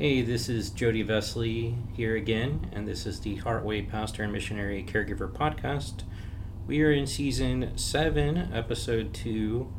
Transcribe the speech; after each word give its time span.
Hey, 0.00 0.22
this 0.22 0.48
is 0.48 0.70
Jodie 0.70 1.06
Vesely 1.06 1.74
here 1.94 2.16
again, 2.16 2.70
and 2.72 2.88
this 2.88 3.04
is 3.04 3.20
the 3.20 3.36
Heartway 3.36 3.86
Pastor 3.86 4.22
and 4.22 4.32
Missionary 4.32 4.82
Caregiver 4.82 5.30
Podcast. 5.30 6.04
We 6.66 6.80
are 6.80 6.90
in 6.90 7.06
season 7.06 7.76
seven, 7.76 8.50
episode 8.54 9.12
two, 9.12 9.70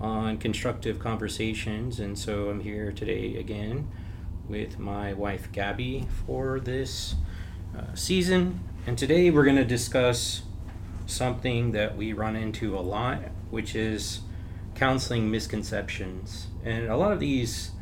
on 0.00 0.38
constructive 0.38 0.98
conversations, 0.98 2.00
and 2.00 2.18
so 2.18 2.48
I'm 2.48 2.60
here 2.60 2.90
today 2.90 3.36
again 3.36 3.90
with 4.48 4.78
my 4.78 5.12
wife 5.12 5.52
Gabby 5.52 6.08
for 6.24 6.58
this 6.58 7.16
uh, 7.76 7.94
season. 7.94 8.60
And 8.86 8.96
today 8.96 9.30
we're 9.30 9.44
going 9.44 9.56
to 9.56 9.64
discuss 9.66 10.40
something 11.04 11.72
that 11.72 11.98
we 11.98 12.14
run 12.14 12.34
into 12.34 12.78
a 12.78 12.80
lot, 12.80 13.24
which 13.50 13.74
is 13.74 14.20
counseling 14.74 15.30
misconceptions. 15.30 16.46
And 16.64 16.86
a 16.86 16.96
lot 16.96 17.12
of 17.12 17.20
these 17.20 17.72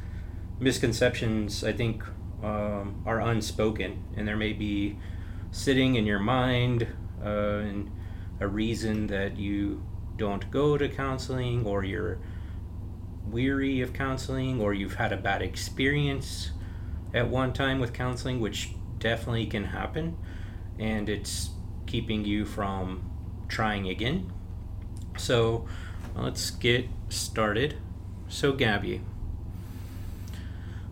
misconceptions, 0.59 1.65
I 1.65 1.73
think, 1.73 2.03
um, 2.43 3.03
are 3.07 3.21
unspoken, 3.21 4.05
and 4.17 4.27
there 4.29 4.37
may 4.37 4.53
be 4.53 4.99
sitting 5.51 5.95
in 5.95 6.07
your 6.07 6.19
mind 6.19 6.87
uh, 7.25 7.59
and 7.59 7.91
a 8.41 8.49
reason 8.49 9.07
that 9.07 9.37
you 9.39 9.83
don't 10.17 10.51
go 10.51 10.77
to 10.77 10.89
counseling, 10.89 11.67
or 11.67 11.85
you're 11.85 12.19
weary 13.27 13.81
of 13.81 13.93
counseling, 13.93 14.61
or 14.61 14.75
you've 14.75 14.95
had 14.95 15.13
a 15.13 15.17
bad 15.17 15.43
experience 15.43 16.51
at 17.13 17.29
one 17.29 17.53
time 17.53 17.79
with 17.81 17.93
counseling, 17.93 18.41
which 18.41 18.73
definitely 18.99 19.47
can 19.47 19.65
happen, 19.65 20.17
and 20.79 21.09
it's 21.09 21.51
keeping 21.87 22.25
you 22.25 22.45
from 22.45 23.11
trying 23.49 23.89
again. 23.89 24.33
So 25.17 25.67
let's 26.15 26.51
get 26.51 26.87
started. 27.09 27.77
So, 28.29 28.53
Gabby, 28.53 29.03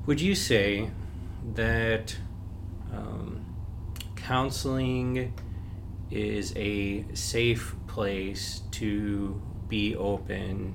would 0.07 0.21
you 0.21 0.35
say 0.35 0.91
that 1.55 2.17
um, 2.93 3.45
counseling 4.17 5.33
is 6.11 6.53
a 6.57 7.05
safe 7.15 7.75
place 7.87 8.63
to 8.73 9.41
be 9.69 9.97
open 9.97 10.75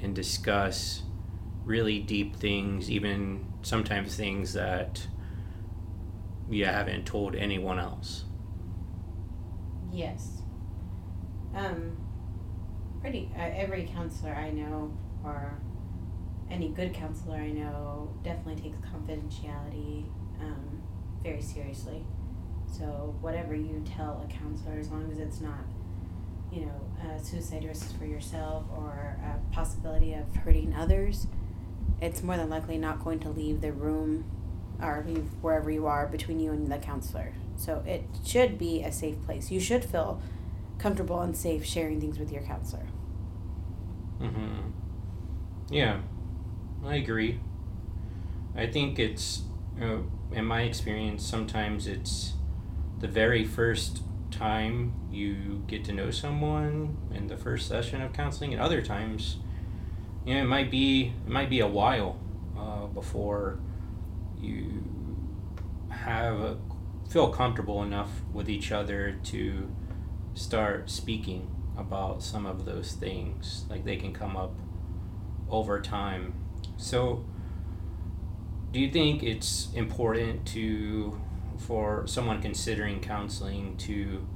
and 0.00 0.14
discuss 0.14 1.02
really 1.64 1.98
deep 1.98 2.36
things, 2.36 2.90
even 2.90 3.46
sometimes 3.62 4.16
things 4.16 4.52
that 4.54 5.06
you 6.50 6.64
haven't 6.64 7.06
told 7.06 7.34
anyone 7.34 7.78
else? 7.78 8.24
Yes. 9.92 10.42
Um, 11.54 11.96
pretty 13.00 13.30
uh, 13.36 13.40
every 13.54 13.84
counselor 13.84 14.34
I 14.34 14.50
know, 14.50 14.92
or 15.22 15.58
any 16.54 16.68
good 16.68 16.94
counselor 16.94 17.36
I 17.36 17.50
know, 17.50 18.08
definitely 18.22 18.62
takes 18.62 18.78
confidentiality 18.78 20.04
um, 20.40 20.80
very 21.22 21.42
seriously. 21.42 22.06
So 22.70 23.14
whatever 23.20 23.54
you 23.54 23.82
tell 23.84 24.24
a 24.24 24.32
counselor, 24.32 24.78
as 24.78 24.88
long 24.88 25.10
as 25.10 25.18
it's 25.18 25.40
not, 25.40 25.64
you 26.52 26.66
know, 26.66 26.80
a 27.12 27.22
suicide 27.22 27.64
risk 27.64 27.98
for 27.98 28.04
yourself 28.04 28.64
or 28.76 29.18
a 29.20 29.54
possibility 29.54 30.14
of 30.14 30.32
hurting 30.36 30.74
others, 30.74 31.26
it's 32.00 32.22
more 32.22 32.36
than 32.36 32.50
likely 32.50 32.78
not 32.78 33.02
going 33.02 33.18
to 33.20 33.30
leave 33.30 33.60
the 33.60 33.72
room 33.72 34.24
or 34.80 35.04
leave 35.06 35.28
wherever 35.40 35.70
you 35.70 35.86
are 35.86 36.06
between 36.06 36.38
you 36.38 36.52
and 36.52 36.70
the 36.70 36.78
counselor. 36.78 37.32
So 37.56 37.82
it 37.86 38.04
should 38.24 38.58
be 38.58 38.82
a 38.82 38.92
safe 38.92 39.20
place. 39.24 39.50
You 39.50 39.58
should 39.60 39.84
feel 39.84 40.20
comfortable 40.78 41.20
and 41.20 41.36
safe 41.36 41.64
sharing 41.64 42.00
things 42.00 42.18
with 42.18 42.30
your 42.30 42.42
counselor. 42.42 42.86
Mm-hmm. 44.20 44.70
Yeah, 45.70 46.00
I 46.86 46.96
agree. 46.96 47.40
I 48.54 48.66
think 48.66 48.98
it's, 48.98 49.42
know, 49.86 50.06
in 50.32 50.44
my 50.44 50.62
experience, 50.62 51.24
sometimes 51.24 51.86
it's 51.86 52.34
the 53.00 53.08
very 53.08 53.44
first 53.44 54.02
time 54.30 54.92
you 55.10 55.64
get 55.66 55.84
to 55.84 55.92
know 55.92 56.10
someone 56.10 56.96
in 57.14 57.26
the 57.28 57.36
first 57.36 57.68
session 57.68 58.02
of 58.02 58.12
counseling, 58.12 58.52
and 58.52 58.60
other 58.60 58.82
times, 58.82 59.38
you 60.24 60.34
know, 60.34 60.42
it 60.42 60.46
might 60.46 60.70
be 60.70 61.12
it 61.26 61.30
might 61.30 61.50
be 61.50 61.60
a 61.60 61.66
while 61.66 62.18
uh, 62.58 62.86
before 62.86 63.58
you 64.40 64.84
have 65.88 66.40
a, 66.40 66.58
feel 67.08 67.28
comfortable 67.30 67.82
enough 67.82 68.10
with 68.32 68.48
each 68.48 68.72
other 68.72 69.18
to 69.24 69.70
start 70.34 70.90
speaking 70.90 71.48
about 71.76 72.22
some 72.22 72.46
of 72.46 72.64
those 72.64 72.92
things. 72.92 73.64
Like 73.70 73.84
they 73.84 73.96
can 73.96 74.12
come 74.12 74.36
up 74.36 74.54
over 75.48 75.80
time. 75.80 76.34
So, 76.76 77.24
do 78.72 78.80
you 78.80 78.90
think 78.90 79.22
it's 79.22 79.68
important 79.74 80.46
to 80.48 81.20
for 81.58 82.06
someone 82.06 82.42
considering 82.42 83.00
counseling 83.00 83.76
to 83.76 84.26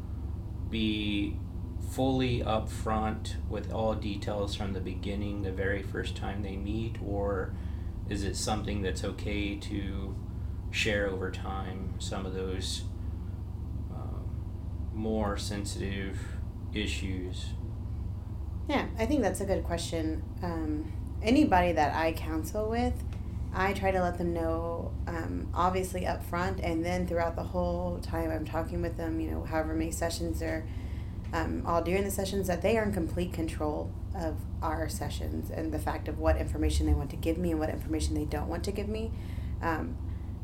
be 0.70 1.36
fully 1.90 2.40
upfront 2.40 3.34
with 3.48 3.72
all 3.72 3.94
details 3.94 4.54
from 4.54 4.72
the 4.72 4.80
beginning, 4.80 5.42
the 5.42 5.52
very 5.52 5.82
first 5.82 6.16
time 6.16 6.42
they 6.42 6.56
meet, 6.56 6.96
or 7.04 7.54
is 8.08 8.24
it 8.24 8.36
something 8.36 8.82
that's 8.82 9.04
okay 9.04 9.56
to 9.56 10.14
share 10.70 11.08
over 11.08 11.30
time 11.30 11.94
some 11.98 12.26
of 12.26 12.34
those 12.34 12.82
um, 13.90 14.22
more 14.94 15.36
sensitive 15.36 16.18
issues? 16.74 17.46
Yeah, 18.68 18.86
I 18.98 19.06
think 19.06 19.22
that's 19.22 19.40
a 19.40 19.46
good 19.46 19.64
question. 19.64 20.22
Um, 20.42 20.92
anybody 21.22 21.72
that 21.72 21.94
I 21.94 22.12
counsel 22.12 22.68
with, 22.68 22.94
I 23.52 23.72
try 23.72 23.90
to 23.90 24.00
let 24.00 24.18
them 24.18 24.34
know, 24.34 24.92
um, 25.06 25.48
obviously 25.54 26.06
up 26.06 26.22
front, 26.24 26.60
and 26.60 26.84
then 26.84 27.06
throughout 27.06 27.34
the 27.34 27.42
whole 27.42 27.98
time 28.00 28.30
I'm 28.30 28.44
talking 28.44 28.82
with 28.82 28.96
them, 28.96 29.20
you 29.20 29.30
know, 29.30 29.44
however 29.44 29.74
many 29.74 29.90
sessions 29.90 30.42
are 30.42 30.66
um, 31.32 31.62
all 31.66 31.82
during 31.82 32.04
the 32.04 32.10
sessions, 32.10 32.46
that 32.46 32.62
they 32.62 32.78
are 32.78 32.84
in 32.84 32.92
complete 32.92 33.32
control 33.32 33.90
of 34.14 34.36
our 34.62 34.88
sessions 34.88 35.50
and 35.50 35.72
the 35.72 35.78
fact 35.78 36.08
of 36.08 36.18
what 36.18 36.36
information 36.36 36.86
they 36.86 36.94
want 36.94 37.10
to 37.10 37.16
give 37.16 37.38
me 37.38 37.50
and 37.50 37.60
what 37.60 37.70
information 37.70 38.14
they 38.14 38.24
don't 38.24 38.48
want 38.48 38.64
to 38.64 38.72
give 38.72 38.88
me. 38.88 39.10
Um, 39.62 39.96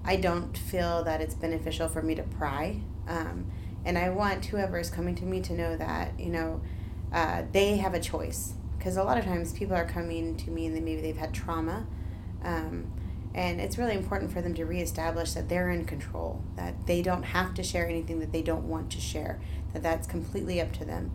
I 0.05 0.17
don't 0.17 0.57
feel 0.57 1.03
that 1.05 1.21
it's 1.21 1.35
beneficial 1.35 1.89
for 1.89 2.03
me 2.03 2.15
to 2.15 2.23
pry. 2.23 2.81
Um, 3.09 3.51
and 3.85 3.99
I 3.99 4.11
want 4.11 4.47
whoever 4.47 4.79
is 4.79 4.91
coming 4.91 5.15
to 5.17 5.25
me 5.25 5.41
to 5.43 5.53
know 5.53 5.77
that, 5.77 6.19
you 6.19 6.31
know, 6.31 6.61
uh, 7.13 7.43
they 7.53 7.77
have 7.77 7.95
a 7.95 8.01
choice. 8.01 8.55
Because 8.85 8.99
a 8.99 9.03
lot 9.03 9.17
of 9.17 9.25
times 9.25 9.55
people 9.55 9.75
are 9.75 9.87
coming 9.87 10.37
to 10.37 10.51
me 10.51 10.67
and 10.67 10.77
then 10.77 10.85
maybe 10.85 11.01
they've 11.01 11.17
had 11.17 11.33
trauma. 11.33 11.87
Um, 12.43 12.93
and 13.35 13.59
it's 13.59 13.79
really 13.79 13.95
important 13.95 14.31
for 14.31 14.43
them 14.43 14.53
to 14.53 14.67
reestablish 14.67 15.33
that 15.33 15.49
they're 15.49 15.71
in 15.71 15.87
control, 15.87 16.45
that 16.57 16.87
they 16.87 17.01
don't 17.01 17.23
have 17.23 17.55
to 17.55 17.63
share 17.63 17.89
anything 17.89 18.21
that 18.21 18.31
they 18.31 18.43
don't 18.43 18.69
want 18.69 18.91
to 18.91 19.01
share, 19.01 19.41
that 19.73 19.83
that's 19.83 20.07
completely 20.07 20.61
up 20.61 20.71
to 20.75 20.85
them. 20.85 21.13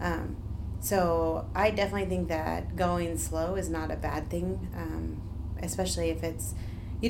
Um, 0.00 0.36
so 0.80 1.46
I 1.54 1.70
definitely 1.70 2.08
think 2.08 2.26
that 2.26 2.74
going 2.74 3.16
slow 3.16 3.54
is 3.54 3.68
not 3.68 3.92
a 3.92 3.96
bad 3.96 4.28
thing, 4.28 4.68
um, 4.74 5.22
especially 5.62 6.10
if 6.10 6.24
it's. 6.24 6.56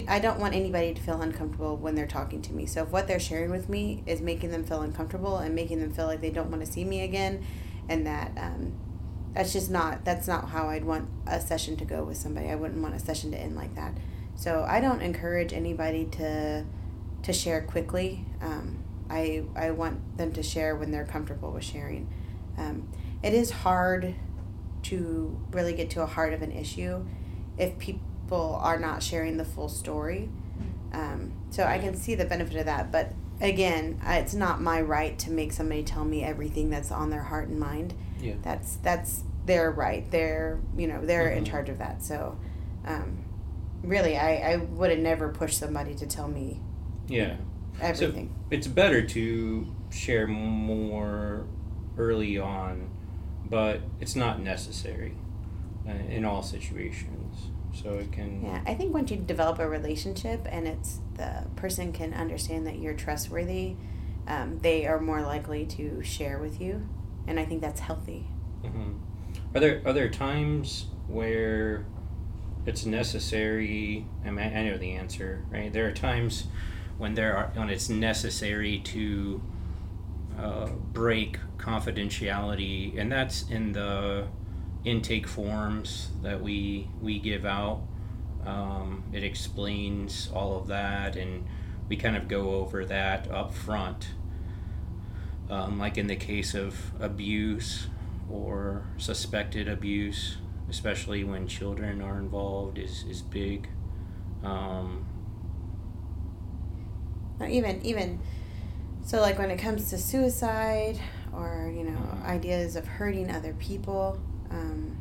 I 0.06 0.18
don't 0.18 0.38
want 0.38 0.54
anybody 0.54 0.92
to 0.92 1.00
feel 1.00 1.22
uncomfortable 1.22 1.78
when 1.78 1.94
they're 1.94 2.06
talking 2.06 2.42
to 2.42 2.52
me. 2.52 2.66
So 2.66 2.82
if 2.82 2.90
what 2.90 3.08
they're 3.08 3.20
sharing 3.20 3.50
with 3.50 3.70
me 3.70 4.02
is 4.04 4.20
making 4.20 4.50
them 4.50 4.64
feel 4.64 4.82
uncomfortable 4.82 5.38
and 5.38 5.54
making 5.54 5.80
them 5.80 5.92
feel 5.92 6.06
like 6.06 6.20
they 6.20 6.30
don't 6.30 6.50
want 6.50 6.62
to 6.64 6.70
see 6.70 6.84
me 6.84 7.02
again, 7.02 7.42
and 7.88 8.06
that 8.06 8.32
um, 8.36 8.74
that's 9.34 9.52
just 9.52 9.70
not 9.70 10.04
that's 10.04 10.26
not 10.26 10.50
how 10.50 10.68
I'd 10.68 10.84
want 10.84 11.08
a 11.26 11.40
session 11.40 11.76
to 11.78 11.84
go 11.84 12.04
with 12.04 12.16
somebody. 12.16 12.48
I 12.48 12.54
wouldn't 12.54 12.82
want 12.82 12.94
a 12.94 12.98
session 12.98 13.30
to 13.32 13.38
end 13.38 13.56
like 13.56 13.74
that. 13.74 13.94
So 14.34 14.64
I 14.68 14.80
don't 14.80 15.00
encourage 15.00 15.52
anybody 15.52 16.06
to 16.12 16.64
to 17.22 17.32
share 17.32 17.62
quickly. 17.62 18.24
Um, 18.40 18.82
I 19.08 19.44
I 19.54 19.70
want 19.70 20.18
them 20.18 20.32
to 20.32 20.42
share 20.42 20.76
when 20.76 20.90
they're 20.90 21.06
comfortable 21.06 21.50
with 21.50 21.64
sharing. 21.64 22.08
Um, 22.58 22.88
it 23.22 23.32
is 23.32 23.50
hard 23.50 24.14
to 24.84 25.40
really 25.52 25.72
get 25.72 25.90
to 25.90 26.02
a 26.02 26.06
heart 26.06 26.32
of 26.32 26.42
an 26.42 26.52
issue 26.52 27.04
if 27.56 27.78
people 27.78 28.58
are 28.60 28.78
not 28.78 29.02
sharing 29.02 29.36
the 29.36 29.44
full 29.44 29.68
story. 29.68 30.28
Um, 30.92 31.32
so 31.50 31.64
I 31.64 31.78
can 31.78 31.94
see 31.96 32.14
the 32.14 32.24
benefit 32.24 32.56
of 32.56 32.66
that, 32.66 32.92
but 32.92 33.12
again, 33.40 34.00
it's 34.04 34.34
not 34.34 34.60
my 34.60 34.80
right 34.80 35.18
to 35.20 35.30
make 35.30 35.52
somebody 35.52 35.82
tell 35.82 36.04
me 36.04 36.22
everything 36.22 36.68
that's 36.68 36.90
on 36.90 37.10
their 37.10 37.22
heart 37.22 37.48
and 37.48 37.58
mind. 37.58 37.94
Yeah. 38.22 38.34
That's 38.42 38.76
that's 38.76 39.24
their 39.44 39.70
right. 39.70 40.08
They're 40.10 40.60
you 40.76 40.86
know 40.86 41.04
they're 41.04 41.30
Mhm. 41.30 41.36
in 41.38 41.44
charge 41.44 41.68
of 41.68 41.78
that. 41.78 42.02
So, 42.02 42.38
um, 42.86 43.24
really, 43.82 44.16
I 44.16 44.52
I 44.52 44.56
would 44.56 44.90
have 44.90 45.00
never 45.00 45.28
pushed 45.30 45.58
somebody 45.58 45.94
to 45.96 46.06
tell 46.06 46.28
me 46.28 46.60
Yeah. 47.08 47.36
everything. 47.80 48.30
It's 48.50 48.66
better 48.68 49.02
to 49.02 49.66
share 49.90 50.26
more 50.26 51.44
early 51.98 52.38
on, 52.38 52.88
but 53.50 53.80
it's 54.00 54.14
not 54.16 54.40
necessary 54.40 55.14
uh, 55.88 55.92
in 56.08 56.24
all 56.24 56.42
situations. 56.42 57.50
So 57.74 57.94
it 57.94 58.12
can. 58.12 58.42
Yeah, 58.44 58.60
I 58.66 58.74
think 58.74 58.92
once 58.94 59.10
you 59.10 59.16
develop 59.16 59.58
a 59.58 59.68
relationship 59.68 60.46
and 60.50 60.68
it's 60.68 61.00
the 61.14 61.44
person 61.56 61.90
can 61.92 62.12
understand 62.14 62.66
that 62.66 62.78
you're 62.78 62.94
trustworthy, 62.94 63.76
um, 64.28 64.58
they 64.60 64.86
are 64.86 65.00
more 65.00 65.22
likely 65.22 65.64
to 65.66 66.02
share 66.02 66.38
with 66.38 66.60
you, 66.60 66.86
and 67.26 67.38
I 67.38 67.44
think 67.44 67.60
that's 67.60 67.80
healthy. 67.80 68.26
Mhm. 68.64 68.98
Are 69.54 69.60
there 69.60 69.82
are 69.84 69.92
there 69.92 70.08
times 70.08 70.86
where 71.08 71.84
it's 72.64 72.86
necessary. 72.86 74.06
I 74.24 74.30
mean, 74.30 74.52
I 74.56 74.62
know 74.64 74.78
the 74.78 74.92
answer, 74.92 75.44
right? 75.50 75.72
There 75.72 75.86
are 75.88 75.92
times 75.92 76.46
when 76.98 77.14
there 77.14 77.36
are 77.36 77.50
when 77.54 77.70
it's 77.70 77.88
necessary 77.88 78.78
to 78.78 79.42
uh, 80.38 80.68
break 80.92 81.38
confidentiality, 81.58 82.98
and 82.98 83.10
that's 83.10 83.48
in 83.50 83.72
the 83.72 84.26
intake 84.84 85.26
forms 85.26 86.10
that 86.22 86.40
we 86.40 86.88
we 87.00 87.18
give 87.18 87.44
out. 87.44 87.82
Um, 88.46 89.04
it 89.12 89.22
explains 89.22 90.30
all 90.32 90.56
of 90.56 90.66
that, 90.68 91.16
and 91.16 91.44
we 91.88 91.96
kind 91.96 92.16
of 92.16 92.28
go 92.28 92.54
over 92.54 92.84
that 92.84 93.30
up 93.30 93.52
front. 93.54 94.08
Um, 95.52 95.78
like 95.78 95.98
in 95.98 96.06
the 96.06 96.16
case 96.16 96.54
of 96.54 96.92
abuse 96.98 97.88
or 98.30 98.86
suspected 98.96 99.68
abuse, 99.68 100.38
especially 100.70 101.24
when 101.24 101.46
children 101.46 102.00
are 102.00 102.18
involved, 102.18 102.78
is, 102.78 103.04
is 103.04 103.20
big. 103.20 103.68
Um, 104.42 105.04
even 107.46 107.84
even 107.84 108.18
so 109.04 109.20
like 109.20 109.38
when 109.38 109.50
it 109.50 109.58
comes 109.58 109.90
to 109.90 109.98
suicide 109.98 110.98
or 111.34 111.70
you 111.76 111.84
know 111.84 112.18
ideas 112.24 112.74
of 112.74 112.86
hurting 112.86 113.30
other 113.30 113.52
people 113.54 114.18
um, 114.50 114.96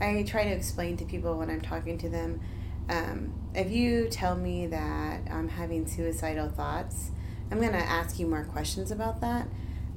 i 0.00 0.22
try 0.22 0.44
to 0.44 0.50
explain 0.50 0.96
to 0.96 1.04
people 1.04 1.36
when 1.36 1.50
i'm 1.50 1.60
talking 1.60 1.98
to 1.98 2.08
them 2.08 2.40
um, 2.88 3.32
if 3.54 3.70
you 3.70 4.08
tell 4.08 4.36
me 4.36 4.66
that 4.68 5.20
i'm 5.30 5.48
having 5.48 5.86
suicidal 5.86 6.48
thoughts 6.48 7.10
i'm 7.50 7.58
going 7.58 7.72
to 7.72 7.78
ask 7.78 8.18
you 8.18 8.26
more 8.26 8.44
questions 8.44 8.90
about 8.90 9.20
that 9.20 9.48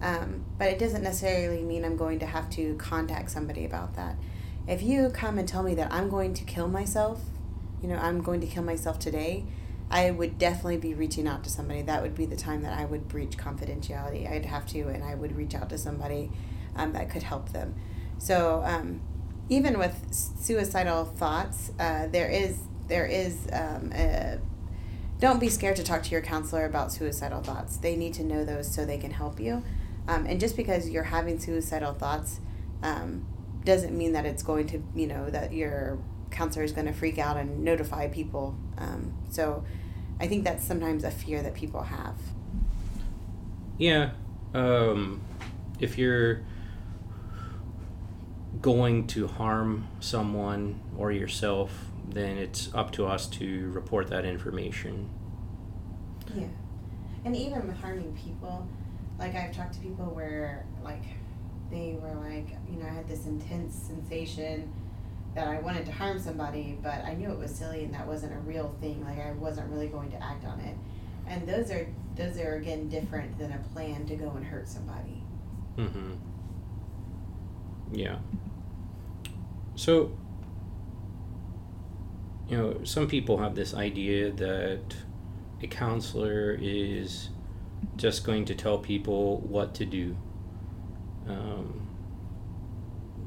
um, 0.02 0.44
but 0.58 0.68
it 0.68 0.80
doesn't 0.80 1.04
necessarily 1.04 1.64
mean 1.64 1.86
i'm 1.86 1.98
going 1.98 2.20
to 2.20 2.26
have 2.26 2.50
to 2.50 2.76
contact 2.76 3.32
somebody 3.32 3.66
about 3.66 3.96
that 3.96 4.16
if 4.68 4.82
you 4.82 5.10
come 5.10 5.38
and 5.38 5.48
tell 5.48 5.64
me 5.64 5.76
that 5.76 5.92
i'm 5.92 6.10
going 6.10 6.34
to 6.34 6.44
kill 6.44 6.68
myself 6.68 7.22
you 7.82 7.88
know 7.88 7.98
i'm 7.98 8.22
going 8.22 8.42
to 8.42 8.48
kill 8.48 8.64
myself 8.64 9.00
today 9.00 9.46
I 9.92 10.10
would 10.10 10.38
definitely 10.38 10.78
be 10.78 10.94
reaching 10.94 11.28
out 11.28 11.44
to 11.44 11.50
somebody. 11.50 11.82
That 11.82 12.02
would 12.02 12.16
be 12.16 12.26
the 12.26 12.38
time 12.38 12.62
that 12.64 12.78
I 12.78 12.86
would 12.86 13.10
breach 13.10 13.38
confidentiality. 13.38 14.30
I'd 14.32 14.46
have 14.46 14.66
to, 14.68 14.88
and 14.88 15.04
I 15.04 15.16
would 15.16 15.36
reach 15.36 15.54
out 15.54 15.70
to 15.70 15.78
somebody 15.78 16.32
um, 16.78 16.94
that 16.94 17.10
could 17.10 17.24
help 17.24 17.50
them. 17.50 17.76
So 18.18 18.64
um, 18.66 19.02
even 19.50 19.78
with 19.78 19.96
suicidal 20.12 21.04
thoughts, 21.04 21.72
uh, 21.78 22.08
there 22.08 22.30
is 22.30 22.58
there 22.88 23.06
is 23.06 23.48
um, 23.52 23.92
a, 23.94 24.40
don't 25.22 25.40
be 25.40 25.50
scared 25.50 25.76
to 25.76 25.84
talk 25.84 26.02
to 26.02 26.10
your 26.10 26.22
counselor 26.22 26.66
about 26.66 26.92
suicidal 26.92 27.42
thoughts. 27.42 27.78
They 27.78 27.96
need 27.96 28.16
to 28.16 28.24
know 28.24 28.44
those 28.44 28.74
so 28.74 28.86
they 28.86 28.98
can 28.98 29.12
help 29.12 29.40
you. 29.40 29.64
Um, 30.08 30.26
and 30.26 30.40
just 30.40 30.58
because 30.58 30.90
you're 30.90 31.04
having 31.04 31.40
suicidal 31.40 31.94
thoughts 31.94 32.40
um, 32.82 33.28
doesn't 33.64 33.96
mean 33.96 34.14
that 34.14 34.26
it's 34.26 34.42
going 34.42 34.66
to, 34.68 34.84
you 34.96 35.06
know, 35.06 35.30
that 35.30 35.54
your 35.54 36.00
counselor 36.32 36.66
is 36.66 36.72
going 36.72 36.88
to 36.88 36.94
freak 36.94 37.20
out 37.20 37.38
and 37.38 37.64
notify 37.64 38.08
people. 38.08 38.58
Um, 38.80 39.14
so 39.30 39.64
I 40.20 40.28
think 40.28 40.44
that's 40.44 40.66
sometimes 40.66 41.04
a 41.04 41.12
fear 41.12 41.44
that 41.44 41.54
people 41.54 41.84
have. 41.84 42.16
Yeah. 43.78 44.12
Um, 44.56 45.22
if 45.80 46.00
you're 46.00 46.42
going 48.60 49.06
to 49.08 49.28
harm 49.28 49.88
someone 50.00 50.80
or 50.98 51.12
yourself, 51.12 51.91
then 52.12 52.38
it's 52.38 52.74
up 52.74 52.92
to 52.94 53.06
us 53.06 53.28
to 53.28 53.70
report 53.72 54.08
that 54.08 54.26
information. 54.26 55.10
Yeah. 56.36 56.48
And 57.26 57.36
even 57.36 57.68
with 57.68 57.78
harming 57.78 58.18
people, 58.24 58.68
like 59.20 59.36
I've 59.36 59.56
talked 59.56 59.74
to 59.76 59.80
people 59.80 60.06
where 60.06 60.66
like 60.84 61.04
they 61.70 61.98
were 62.02 62.14
like, 62.16 62.50
you 62.70 62.78
know, 62.78 62.86
I 62.86 62.94
had 62.94 63.08
this 63.08 63.26
intense 63.26 63.76
sensation 63.76 64.72
that 65.36 65.48
I 65.48 65.60
wanted 65.60 65.86
to 65.86 65.92
harm 65.92 66.20
somebody, 66.20 66.78
but 66.82 67.06
I 67.06 67.14
knew 67.14 67.32
it 67.32 67.38
was 67.38 67.52
silly 67.52 67.84
and 67.84 67.94
that 67.94 68.06
wasn't 68.06 68.34
a 68.34 68.40
real 68.40 68.76
thing. 68.82 69.06
Like 69.06 69.20
I 69.20 69.32
wasn't 69.32 69.70
really 69.72 69.88
going 69.88 70.12
to 70.12 70.22
act 70.22 70.46
on 70.46 70.60
it. 70.60 70.76
And 71.28 71.48
those 71.48 71.72
are 71.72 71.88
those 72.16 72.38
are 72.40 72.56
again 72.56 72.90
different 72.90 73.38
than 73.38 73.52
a 73.54 73.60
plan 73.74 74.06
to 74.08 74.16
go 74.16 74.32
and 74.32 74.46
hurt 74.46 74.68
somebody. 74.68 75.24
Mm-hmm. 75.78 76.14
Yeah. 77.94 78.18
So, 79.76 80.12
you 82.52 82.58
know, 82.58 82.84
some 82.84 83.08
people 83.08 83.38
have 83.38 83.56
this 83.56 83.74
idea 83.74 84.30
that 84.30 84.84
a 85.64 85.68
counselor 85.68 86.58
is 86.62 87.30
just 87.96 88.26
going 88.26 88.44
to 88.44 88.54
tell 88.54 88.78
people 88.78 89.38
what 89.38 89.74
to 89.76 89.86
do. 89.86 90.18
Um, 91.30 91.88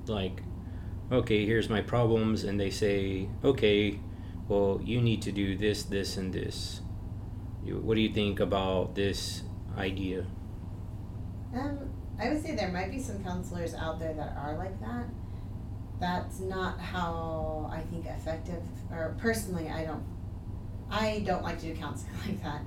like, 0.06 0.42
okay, 1.10 1.46
here's 1.46 1.70
my 1.70 1.80
problems, 1.80 2.44
and 2.44 2.60
they 2.60 2.68
say, 2.68 3.30
okay, 3.42 3.98
well, 4.46 4.78
you 4.84 5.00
need 5.00 5.22
to 5.22 5.32
do 5.32 5.56
this, 5.56 5.84
this, 5.84 6.18
and 6.18 6.30
this. 6.30 6.82
What 7.64 7.94
do 7.94 8.02
you 8.02 8.12
think 8.12 8.40
about 8.40 8.94
this 8.94 9.42
idea? 9.78 10.26
Um, 11.54 11.78
I 12.20 12.28
would 12.28 12.42
say 12.42 12.54
there 12.54 12.70
might 12.70 12.90
be 12.90 12.98
some 12.98 13.24
counselors 13.24 13.72
out 13.72 13.98
there 13.98 14.12
that 14.12 14.36
are 14.36 14.58
like 14.58 14.78
that. 14.80 15.06
That's 16.04 16.38
not 16.38 16.78
how 16.78 17.70
I 17.72 17.80
think 17.80 18.04
effective, 18.04 18.62
or 18.90 19.16
personally, 19.16 19.70
I 19.70 19.86
don't. 19.86 20.04
I 20.90 21.22
don't 21.24 21.42
like 21.42 21.58
to 21.60 21.72
do 21.72 21.74
counseling 21.74 22.12
like 22.26 22.42
that. 22.42 22.60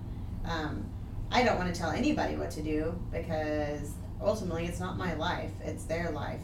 Um, 0.44 0.84
I 1.30 1.44
don't 1.44 1.56
want 1.56 1.72
to 1.72 1.80
tell 1.80 1.92
anybody 1.92 2.36
what 2.36 2.50
to 2.52 2.64
do 2.64 3.00
because 3.12 3.92
ultimately 4.20 4.66
it's 4.66 4.80
not 4.80 4.98
my 4.98 5.14
life; 5.14 5.52
it's 5.64 5.84
their 5.84 6.10
life. 6.10 6.42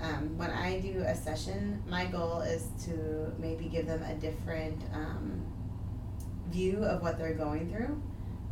Um, 0.00 0.36
when 0.36 0.50
I 0.50 0.80
do 0.80 1.04
a 1.06 1.14
session, 1.14 1.80
my 1.88 2.06
goal 2.06 2.40
is 2.40 2.66
to 2.86 3.32
maybe 3.38 3.66
give 3.66 3.86
them 3.86 4.02
a 4.02 4.14
different 4.14 4.82
um, 4.92 5.40
view 6.48 6.82
of 6.82 7.00
what 7.00 7.16
they're 7.16 7.34
going 7.34 7.70
through 7.70 8.02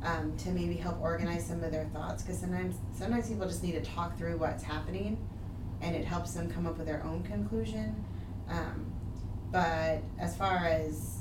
um, 0.05 0.37
to 0.37 0.51
maybe 0.51 0.75
help 0.75 1.01
organize 1.01 1.45
some 1.45 1.65
of 1.65 1.73
their 1.73 1.87
thoughts 1.87 2.23
because 2.23 2.39
sometimes 2.39 2.77
sometimes 2.95 3.29
people 3.29 3.49
just 3.49 3.65
need 3.65 3.73
to 3.73 3.83
talk 3.83 4.17
through 4.17 4.37
what's 4.37 4.63
happening 4.63 5.19
and 5.83 5.95
it 5.95 6.05
helps 6.05 6.33
them 6.33 6.51
come 6.51 6.67
up 6.67 6.79
with 6.79 6.87
their 6.87 7.03
own 7.05 7.23
conclusion 7.23 8.05
um, 8.49 8.87
but 9.51 10.03
as 10.19 10.37
far 10.37 10.67
as 10.67 11.19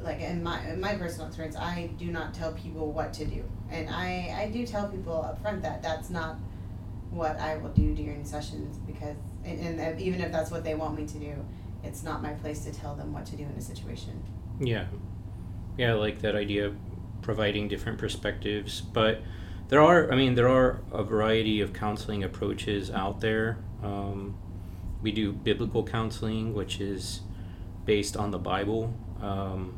like 0.00 0.20
in 0.20 0.42
my 0.42 0.62
in 0.68 0.80
my 0.80 0.94
personal 0.94 1.26
experience 1.26 1.56
i 1.56 1.88
do 1.98 2.06
not 2.06 2.34
tell 2.34 2.52
people 2.52 2.92
what 2.92 3.12
to 3.12 3.24
do 3.24 3.42
and 3.70 3.88
i 3.88 4.34
i 4.38 4.50
do 4.52 4.66
tell 4.66 4.88
people 4.88 5.22
up 5.22 5.40
front 5.40 5.62
that 5.62 5.82
that's 5.82 6.10
not 6.10 6.36
what 7.10 7.38
i 7.40 7.56
will 7.56 7.70
do 7.70 7.94
during 7.94 8.24
sessions 8.24 8.76
because 8.86 9.16
and, 9.44 9.80
and 9.80 10.00
even 10.00 10.20
if 10.20 10.30
that's 10.30 10.50
what 10.50 10.64
they 10.64 10.74
want 10.74 10.94
me 10.98 11.06
to 11.06 11.18
do 11.18 11.34
it's 11.82 12.02
not 12.02 12.22
my 12.22 12.32
place 12.34 12.64
to 12.64 12.72
tell 12.72 12.94
them 12.94 13.12
what 13.12 13.24
to 13.24 13.36
do 13.36 13.44
in 13.44 13.50
a 13.50 13.60
situation 13.60 14.22
Yeah. 14.60 14.86
Yeah, 15.76 15.90
I 15.90 15.94
like 15.94 16.20
that 16.20 16.34
idea 16.34 16.66
of 16.66 16.76
providing 17.22 17.68
different 17.68 17.98
perspectives. 17.98 18.80
But 18.80 19.20
there 19.68 19.82
are, 19.82 20.10
I 20.10 20.16
mean, 20.16 20.34
there 20.34 20.48
are 20.48 20.80
a 20.92 21.02
variety 21.02 21.60
of 21.60 21.72
counseling 21.72 22.24
approaches 22.24 22.90
out 22.90 23.20
there. 23.20 23.58
Um, 23.82 24.36
we 25.02 25.12
do 25.12 25.32
biblical 25.32 25.84
counseling, 25.84 26.54
which 26.54 26.80
is 26.80 27.20
based 27.84 28.16
on 28.16 28.30
the 28.30 28.38
Bible. 28.38 28.94
Um, 29.20 29.74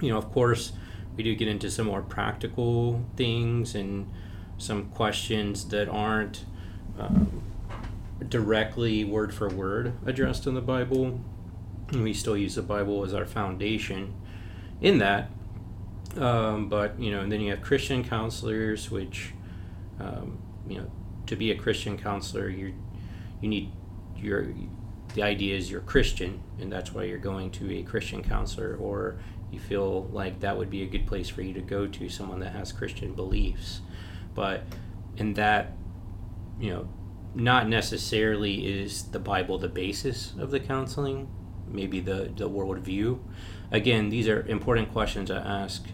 you 0.00 0.10
know, 0.10 0.18
of 0.18 0.30
course, 0.32 0.72
we 1.16 1.22
do 1.22 1.34
get 1.34 1.48
into 1.48 1.70
some 1.70 1.86
more 1.86 2.02
practical 2.02 3.04
things 3.16 3.74
and 3.74 4.10
some 4.58 4.86
questions 4.90 5.68
that 5.68 5.88
aren't 5.88 6.44
um, 6.98 7.42
directly 8.28 9.04
word 9.04 9.34
for 9.34 9.48
word 9.48 9.94
addressed 10.06 10.46
in 10.46 10.54
the 10.54 10.60
Bible. 10.60 11.20
And 11.90 12.02
we 12.02 12.14
still 12.14 12.36
use 12.36 12.54
the 12.54 12.62
Bible 12.62 13.04
as 13.04 13.12
our 13.14 13.26
foundation 13.26 14.14
in 14.80 14.98
that. 14.98 15.30
Um, 16.16 16.68
but 16.68 16.98
you 17.00 17.10
know, 17.10 17.20
and 17.20 17.30
then 17.30 17.40
you 17.40 17.50
have 17.50 17.60
Christian 17.60 18.04
counselors, 18.04 18.90
which 18.90 19.32
um, 20.00 20.38
you 20.68 20.78
know, 20.78 20.90
to 21.26 21.36
be 21.36 21.50
a 21.50 21.56
Christian 21.56 21.98
counselor, 21.98 22.48
you 22.48 22.74
you 23.44 23.50
need 23.50 23.70
your 24.16 24.46
the 25.14 25.22
idea 25.22 25.54
is 25.54 25.70
you're 25.70 25.82
Christian, 25.82 26.42
and 26.58 26.72
that's 26.72 26.92
why 26.92 27.04
you're 27.04 27.18
going 27.18 27.50
to 27.52 27.70
a 27.70 27.82
Christian 27.82 28.24
counselor, 28.24 28.74
or 28.76 29.18
you 29.52 29.60
feel 29.60 30.04
like 30.06 30.40
that 30.40 30.56
would 30.56 30.70
be 30.70 30.82
a 30.82 30.86
good 30.86 31.06
place 31.06 31.28
for 31.28 31.42
you 31.42 31.52
to 31.52 31.60
go 31.60 31.86
to 31.86 32.08
someone 32.08 32.40
that 32.40 32.52
has 32.52 32.72
Christian 32.72 33.12
beliefs. 33.12 33.82
But 34.34 34.64
in 35.18 35.34
that, 35.34 35.76
you 36.58 36.70
know, 36.70 36.88
not 37.34 37.68
necessarily 37.68 38.66
is 38.66 39.04
the 39.04 39.20
Bible 39.20 39.58
the 39.58 39.68
basis 39.68 40.32
of 40.38 40.50
the 40.50 40.58
counseling, 40.58 41.28
maybe 41.68 42.00
the 42.00 42.32
the 42.34 42.48
worldview. 42.48 43.18
Again, 43.70 44.08
these 44.08 44.26
are 44.26 44.40
important 44.46 44.90
questions 44.90 45.30
I 45.30 45.36
ask. 45.36 45.84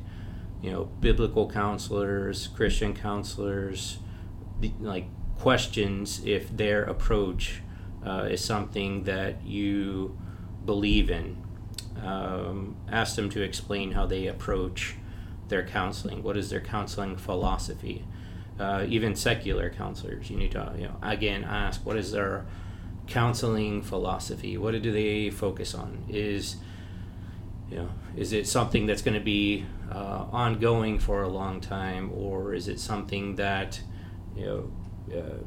You 0.62 0.71
know, 0.71 0.85
biblical 0.85 1.50
counselors, 1.50 2.47
Christian 2.47 2.95
counselors, 2.95 3.99
like 4.78 5.07
questions 5.41 6.21
if 6.27 6.55
their 6.55 6.85
approach 6.85 7.63
uh, 8.07 8.29
is 8.31 8.45
something 8.45 9.05
that 9.05 9.43
you 9.43 10.17
believe 10.67 11.11
in. 11.11 11.35
Um, 12.05 12.77
ask 12.91 13.17
them 13.17 13.31
to 13.31 13.41
explain 13.41 13.93
how 13.93 14.05
they 14.05 14.27
approach 14.27 14.97
their 15.49 15.67
counseling. 15.67 16.23
What 16.23 16.37
is 16.37 16.51
their 16.51 16.61
counseling 16.61 17.17
philosophy? 17.17 18.05
Uh, 18.59 18.85
even 18.87 19.17
secular 19.17 19.71
counselors, 19.71 20.29
you 20.29 20.37
need 20.37 20.53
to, 20.53 20.75
you 20.77 20.85
know, 20.85 20.97
again 21.03 21.45
ask 21.45 21.87
what 21.87 21.97
is 21.97 22.13
their 22.13 22.45
counseling 23.07 23.81
philosophy? 23.83 24.59
What 24.59 24.81
do 24.83 24.93
they 24.93 25.31
focus 25.31 25.75
on? 25.75 26.05
Is 26.09 26.57
you 27.71 27.79
know, 27.79 27.89
is 28.15 28.35
it 28.35 28.47
something 28.47 28.85
that's 28.85 29.01
going 29.01 29.19
to 29.19 29.25
be 29.25 29.65
uh, 29.91 30.27
ongoing 30.31 30.99
for 30.99 31.23
a 31.23 31.29
long 31.29 31.61
time, 31.63 32.11
or 32.13 32.53
is 32.53 32.69
it 32.69 32.79
something 32.79 33.37
that 33.37 33.81
you 34.37 34.45
know 34.45 34.73
uh, 35.17 35.43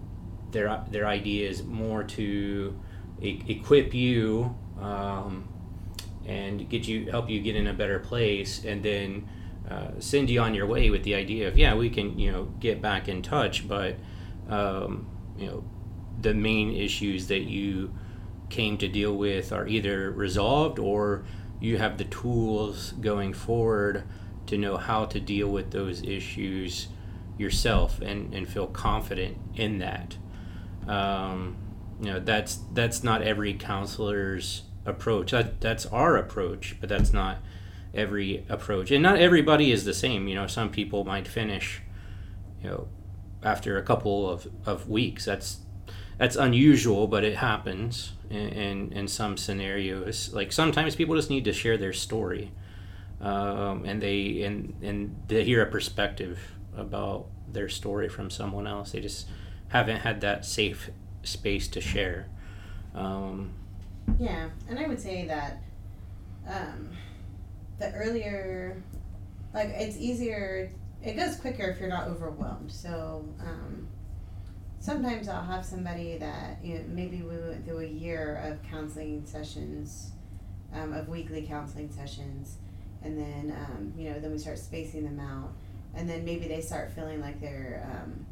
their 0.51 0.83
their 0.89 1.05
idea 1.05 1.49
is 1.49 1.63
more 1.63 2.03
to 2.03 2.79
e- 3.21 3.41
equip 3.47 3.93
you 3.93 4.55
um, 4.79 5.47
and 6.25 6.69
get 6.69 6.87
you 6.87 7.09
help 7.11 7.29
you 7.29 7.41
get 7.41 7.55
in 7.55 7.67
a 7.67 7.73
better 7.73 7.99
place, 7.99 8.63
and 8.63 8.83
then 8.83 9.27
uh, 9.69 9.91
send 9.99 10.29
you 10.29 10.39
on 10.41 10.53
your 10.53 10.65
way 10.65 10.89
with 10.89 11.03
the 11.03 11.15
idea 11.15 11.47
of 11.47 11.57
yeah 11.57 11.75
we 11.75 11.89
can 11.89 12.17
you 12.17 12.31
know 12.31 12.45
get 12.59 12.81
back 12.81 13.07
in 13.07 13.21
touch, 13.21 13.67
but 13.67 13.95
um, 14.49 15.07
you 15.37 15.47
know 15.47 15.63
the 16.21 16.33
main 16.33 16.75
issues 16.75 17.27
that 17.27 17.41
you 17.41 17.93
came 18.49 18.77
to 18.77 18.87
deal 18.87 19.15
with 19.15 19.51
are 19.51 19.67
either 19.67 20.11
resolved 20.11 20.79
or 20.79 21.25
you 21.59 21.77
have 21.77 21.97
the 21.97 22.03
tools 22.05 22.91
going 23.01 23.33
forward 23.33 24.03
to 24.45 24.57
know 24.57 24.77
how 24.77 25.05
to 25.05 25.19
deal 25.19 25.47
with 25.47 25.71
those 25.71 26.03
issues 26.03 26.87
yourself 27.37 27.99
and, 28.01 28.33
and 28.33 28.47
feel 28.47 28.67
confident 28.67 29.37
in 29.55 29.79
that. 29.79 30.17
Um, 30.87 31.57
you 31.99 32.11
know, 32.11 32.19
that's 32.19 32.59
that's 32.73 33.03
not 33.03 33.21
every 33.21 33.53
counselor's 33.53 34.63
approach. 34.85 35.31
That 35.31 35.61
that's 35.61 35.85
our 35.87 36.17
approach, 36.17 36.77
but 36.79 36.89
that's 36.89 37.13
not 37.13 37.37
every 37.93 38.45
approach. 38.49 38.91
And 38.91 39.03
not 39.03 39.17
everybody 39.17 39.71
is 39.71 39.85
the 39.85 39.93
same. 39.93 40.27
You 40.27 40.35
know, 40.35 40.47
some 40.47 40.69
people 40.69 41.05
might 41.05 41.27
finish, 41.27 41.81
you 42.61 42.69
know, 42.69 42.87
after 43.41 43.77
a 43.77 43.83
couple 43.83 44.29
of, 44.29 44.47
of 44.65 44.89
weeks. 44.89 45.25
That's 45.25 45.59
that's 46.17 46.35
unusual, 46.35 47.07
but 47.07 47.23
it 47.23 47.37
happens 47.37 48.13
in, 48.29 48.49
in, 48.49 48.93
in 48.93 49.07
some 49.07 49.35
scenarios. 49.37 50.31
Like 50.33 50.51
sometimes 50.51 50.95
people 50.95 51.15
just 51.15 51.29
need 51.29 51.45
to 51.45 51.53
share 51.53 51.77
their 51.77 51.93
story, 51.93 52.51
um, 53.21 53.85
and 53.85 54.01
they 54.01 54.41
and 54.43 54.75
and 54.81 55.15
they 55.27 55.43
hear 55.43 55.61
a 55.61 55.69
perspective 55.69 56.39
about 56.75 57.27
their 57.51 57.69
story 57.69 58.09
from 58.09 58.29
someone 58.29 58.67
else. 58.67 58.91
They 58.91 59.01
just 59.01 59.27
haven't 59.69 60.01
had 60.01 60.21
that 60.21 60.45
safe 60.45 60.89
space 61.23 61.67
to 61.69 61.81
share. 61.81 62.27
Um, 62.93 63.53
yeah, 64.19 64.49
and 64.69 64.79
I 64.79 64.87
would 64.87 64.99
say 64.99 65.25
that 65.27 65.61
um, 66.47 66.89
the 67.79 67.91
earlier, 67.93 68.81
like 69.53 69.69
it's 69.69 69.97
easier. 69.97 70.71
It 71.03 71.17
goes 71.17 71.35
quicker 71.35 71.63
if 71.63 71.79
you're 71.79 71.89
not 71.89 72.07
overwhelmed. 72.07 72.71
So. 72.71 73.25
Um, 73.39 73.87
sometimes 74.83 75.29
I'll 75.29 75.41
have 75.41 75.65
somebody 75.65 76.17
that 76.17 76.57
you 76.61 76.75
know, 76.75 76.83
maybe 76.89 77.21
we 77.21 77.37
went 77.37 77.65
through 77.65 77.79
a 77.79 77.87
year 77.87 78.43
of 78.45 78.61
counseling 78.69 79.25
sessions, 79.25 80.11
um, 80.73 80.91
of 80.91 81.07
weekly 81.07 81.43
counseling 81.43 81.89
sessions, 81.89 82.57
and 83.01 83.17
then 83.17 83.55
um, 83.57 83.93
you 83.97 84.09
know 84.09 84.19
then 84.19 84.31
we 84.31 84.37
start 84.37 84.57
spacing 84.57 85.05
them 85.05 85.21
out, 85.21 85.53
and 85.95 86.09
then 86.09 86.25
maybe 86.25 86.47
they 86.47 86.61
start 86.61 86.91
feeling 86.91 87.21
like 87.21 87.39
they're, 87.39 87.87
um, 87.91 88.25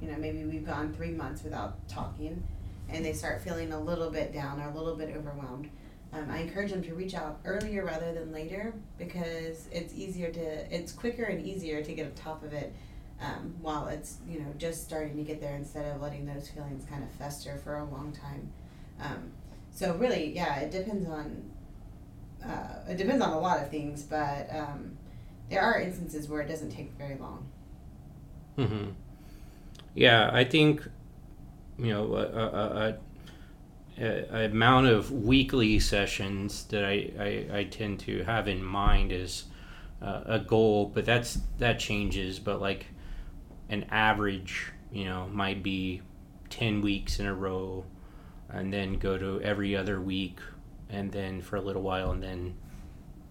you 0.00 0.10
know, 0.10 0.18
maybe 0.18 0.44
we've 0.44 0.66
gone 0.66 0.92
three 0.92 1.10
months 1.10 1.42
without 1.42 1.88
talking, 1.88 2.42
and 2.88 3.04
they 3.04 3.12
start 3.12 3.40
feeling 3.40 3.72
a 3.72 3.80
little 3.80 4.10
bit 4.10 4.32
down 4.32 4.60
or 4.60 4.68
a 4.68 4.74
little 4.74 4.96
bit 4.96 5.14
overwhelmed. 5.16 5.70
Um, 6.12 6.30
I 6.30 6.38
encourage 6.38 6.70
them 6.70 6.82
to 6.82 6.94
reach 6.94 7.14
out 7.14 7.40
earlier 7.44 7.84
rather 7.84 8.12
than 8.12 8.32
later 8.32 8.72
because 8.98 9.66
it's 9.72 9.92
easier 9.94 10.30
to, 10.30 10.74
it's 10.74 10.92
quicker 10.92 11.24
and 11.24 11.44
easier 11.44 11.82
to 11.82 11.92
get 11.92 12.06
on 12.06 12.12
top 12.12 12.44
of 12.44 12.52
it 12.52 12.72
um, 13.20 13.54
while 13.60 13.88
it's 13.88 14.18
you 14.28 14.40
know 14.40 14.52
just 14.58 14.84
starting 14.84 15.16
to 15.16 15.22
get 15.22 15.40
there 15.40 15.54
instead 15.54 15.94
of 15.94 16.00
letting 16.00 16.26
those 16.26 16.48
feelings 16.48 16.84
kind 16.88 17.02
of 17.02 17.10
fester 17.12 17.60
for 17.62 17.78
a 17.78 17.84
long 17.84 18.12
time. 18.12 18.50
Um, 19.00 19.32
so 19.72 19.94
really, 19.96 20.34
yeah, 20.34 20.56
it 20.60 20.70
depends 20.70 21.08
on 21.08 21.50
uh, 22.44 22.90
it 22.90 22.96
depends 22.96 23.22
on 23.22 23.32
a 23.32 23.38
lot 23.38 23.60
of 23.60 23.70
things, 23.70 24.02
but 24.02 24.48
um, 24.54 24.96
there 25.50 25.60
are 25.60 25.80
instances 25.80 26.28
where 26.28 26.40
it 26.40 26.48
doesn't 26.48 26.70
take 26.70 26.92
very 26.92 27.16
long. 27.16 27.46
Mm-hmm. 28.58 28.90
Yeah, 29.94 30.30
I 30.32 30.44
think 30.44 30.86
you 31.78 31.92
know 31.92 32.14
a, 32.14 32.22
a, 32.22 32.96
a, 33.98 34.26
a, 34.32 34.44
amount 34.46 34.86
of 34.86 35.10
weekly 35.10 35.78
sessions 35.80 36.64
that 36.64 36.84
I, 36.84 37.10
I, 37.18 37.58
I 37.58 37.64
tend 37.64 38.00
to 38.00 38.22
have 38.24 38.48
in 38.48 38.62
mind 38.62 39.12
is 39.12 39.44
uh, 40.02 40.22
a 40.26 40.38
goal, 40.38 40.86
but 40.86 41.04
that's 41.04 41.38
that 41.58 41.78
changes. 41.78 42.38
But 42.38 42.60
like 42.60 42.86
an 43.68 43.86
average, 43.90 44.72
you 44.92 45.04
know, 45.04 45.28
might 45.32 45.62
be 45.62 46.02
10 46.50 46.82
weeks 46.82 47.18
in 47.18 47.26
a 47.26 47.34
row 47.34 47.84
and 48.48 48.72
then 48.72 48.94
go 48.94 49.18
to 49.18 49.40
every 49.42 49.74
other 49.74 50.00
week 50.00 50.38
and 50.88 51.10
then 51.10 51.40
for 51.40 51.56
a 51.56 51.60
little 51.60 51.82
while 51.82 52.12
and 52.12 52.22
then 52.22 52.54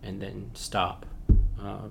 and 0.02 0.22
then 0.22 0.52
stop. 0.54 1.06
Uh, 1.62 1.88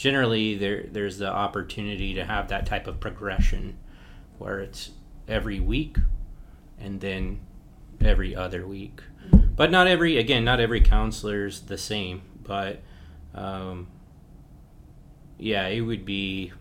generally, 0.00 0.54
there 0.56 0.86
there's 0.90 1.18
the 1.18 1.28
opportunity 1.28 2.14
to 2.14 2.24
have 2.24 2.48
that 2.48 2.64
type 2.64 2.86
of 2.86 2.98
progression 3.00 3.76
where 4.38 4.58
it's 4.60 4.92
every 5.28 5.60
week 5.60 5.98
and 6.78 7.02
then 7.02 7.38
every 8.00 8.34
other 8.34 8.66
week. 8.66 9.02
But 9.30 9.70
not 9.70 9.86
every 9.86 10.16
again, 10.16 10.42
not 10.42 10.58
every 10.58 10.80
counselor 10.80 11.44
is 11.44 11.60
the 11.60 11.76
same. 11.76 12.22
But 12.42 12.80
um, 13.34 13.88
yeah, 15.38 15.66
it 15.66 15.82
would 15.82 16.06
be 16.06 16.52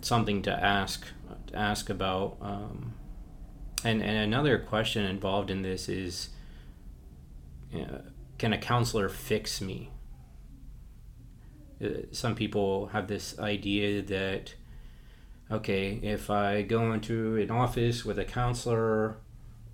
something 0.00 0.40
to 0.40 0.50
ask 0.50 1.04
to 1.48 1.54
ask 1.54 1.90
about. 1.90 2.38
Um, 2.40 2.94
and 3.84 4.02
and 4.02 4.16
another 4.16 4.58
question 4.58 5.04
involved 5.04 5.50
in 5.50 5.60
this 5.60 5.86
is, 5.86 6.30
you 7.70 7.80
know, 7.80 8.00
can 8.38 8.54
a 8.54 8.58
counselor 8.58 9.10
fix 9.10 9.60
me? 9.60 9.90
Uh, 11.82 11.88
some 12.12 12.34
people 12.34 12.86
have 12.88 13.06
this 13.06 13.38
idea 13.38 14.02
that 14.02 14.54
okay, 15.50 16.00
if 16.02 16.30
I 16.30 16.62
go 16.62 16.92
into 16.92 17.36
an 17.36 17.50
office 17.50 18.04
with 18.04 18.18
a 18.18 18.24
counselor, 18.24 19.18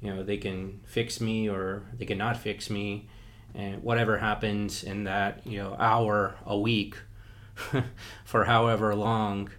you 0.02 0.14
know, 0.14 0.22
they 0.22 0.36
can 0.36 0.80
fix 0.84 1.20
me 1.20 1.48
or 1.48 1.84
they 1.96 2.04
cannot 2.04 2.36
fix 2.36 2.68
me, 2.68 3.08
and 3.54 3.82
whatever 3.82 4.18
happens 4.18 4.84
in 4.84 5.04
that 5.04 5.46
you 5.46 5.58
know 5.58 5.76
hour 5.78 6.34
a 6.44 6.58
week 6.58 6.96
for 8.24 8.44
however 8.44 8.94
long 8.94 9.50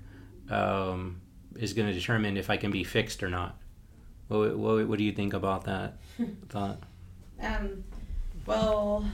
um, 0.49 1.21
is 1.55 1.73
going 1.73 1.87
to 1.87 1.93
determine 1.93 2.37
if 2.37 2.49
I 2.49 2.57
can 2.57 2.71
be 2.71 2.83
fixed 2.83 3.23
or 3.23 3.29
not. 3.29 3.57
What, 4.27 4.57
what, 4.57 4.87
what 4.87 4.97
do 4.97 5.03
you 5.03 5.11
think 5.11 5.33
about 5.33 5.65
that 5.65 5.97
thought? 6.49 6.83
Um, 7.41 7.83
well, 8.45 9.05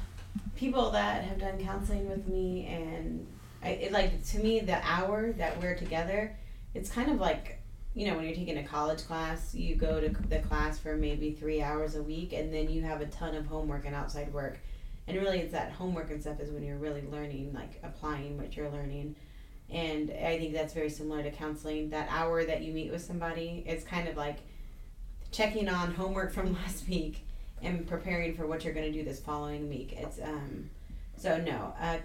people 0.60 0.92
that 0.92 1.24
have 1.24 1.40
done 1.40 1.58
counseling 1.64 2.10
with 2.10 2.28
me, 2.28 2.68
and 2.68 3.26
I, 3.64 3.70
it, 3.70 3.92
like 3.94 4.24
to 4.28 4.40
me, 4.40 4.60
the 4.60 4.86
hour 4.86 5.32
that 5.34 5.60
we're 5.62 5.76
together, 5.76 6.36
it's 6.74 6.92
kind 6.92 7.10
of 7.10 7.20
like 7.20 7.62
you 7.96 8.06
know 8.06 8.16
when 8.16 8.26
you're 8.26 8.36
taking 8.36 8.58
a 8.58 8.64
college 8.64 9.06
class, 9.08 9.56
you 9.56 9.76
go 9.76 10.02
to 10.02 10.10
the 10.10 10.40
class 10.40 10.78
for 10.78 10.98
maybe 10.98 11.32
three 11.32 11.62
hours 11.62 11.96
a 11.96 12.04
week, 12.04 12.34
and 12.34 12.54
then 12.54 12.70
you 12.70 12.82
have 12.82 13.00
a 13.00 13.06
ton 13.06 13.36
of 13.36 13.46
homework 13.46 13.86
and 13.86 13.96
outside 13.96 14.34
work, 14.34 14.60
and 15.08 15.18
really 15.18 15.40
it's 15.40 15.54
that 15.54 15.72
homework 15.72 16.12
and 16.12 16.22
stuff 16.22 16.42
is 16.42 16.52
when 16.52 16.62
you're 16.62 16.78
really 16.78 17.04
learning, 17.10 17.54
like 17.54 17.80
applying 17.84 18.38
what 18.38 18.56
you're 18.58 18.70
learning. 18.70 19.16
And 19.70 20.10
I 20.12 20.38
think 20.40 20.54
that's 20.54 20.74
very 20.74 20.90
similar 20.90 21.22
to 21.24 21.32
counseling. 21.32 21.92
That 21.92 22.10
hour 22.10 22.44
that 22.44 22.64
you 22.64 22.74
meet 22.74 22.92
with 22.92 23.04
somebody, 23.04 23.64
it's 23.66 23.86
kind 23.86 24.10
of 24.10 24.18
like 24.18 24.40
checking 25.32 25.70
on 25.70 25.94
homework 25.94 26.34
from 26.34 26.54
last 26.66 26.90
week 26.90 27.24
and 27.62 27.88
preparing 27.88 28.36
for 28.36 28.48
what 28.48 28.64
you're 28.64 28.74
going 28.74 28.92
to 28.92 28.98
do 28.98 29.04
this 29.04 29.20
following 29.20 29.70
week. 29.70 29.94
It's 29.98 30.20
um, 30.20 30.70
so 31.18 31.38
no. 31.38 31.74
Uh, 31.80 31.98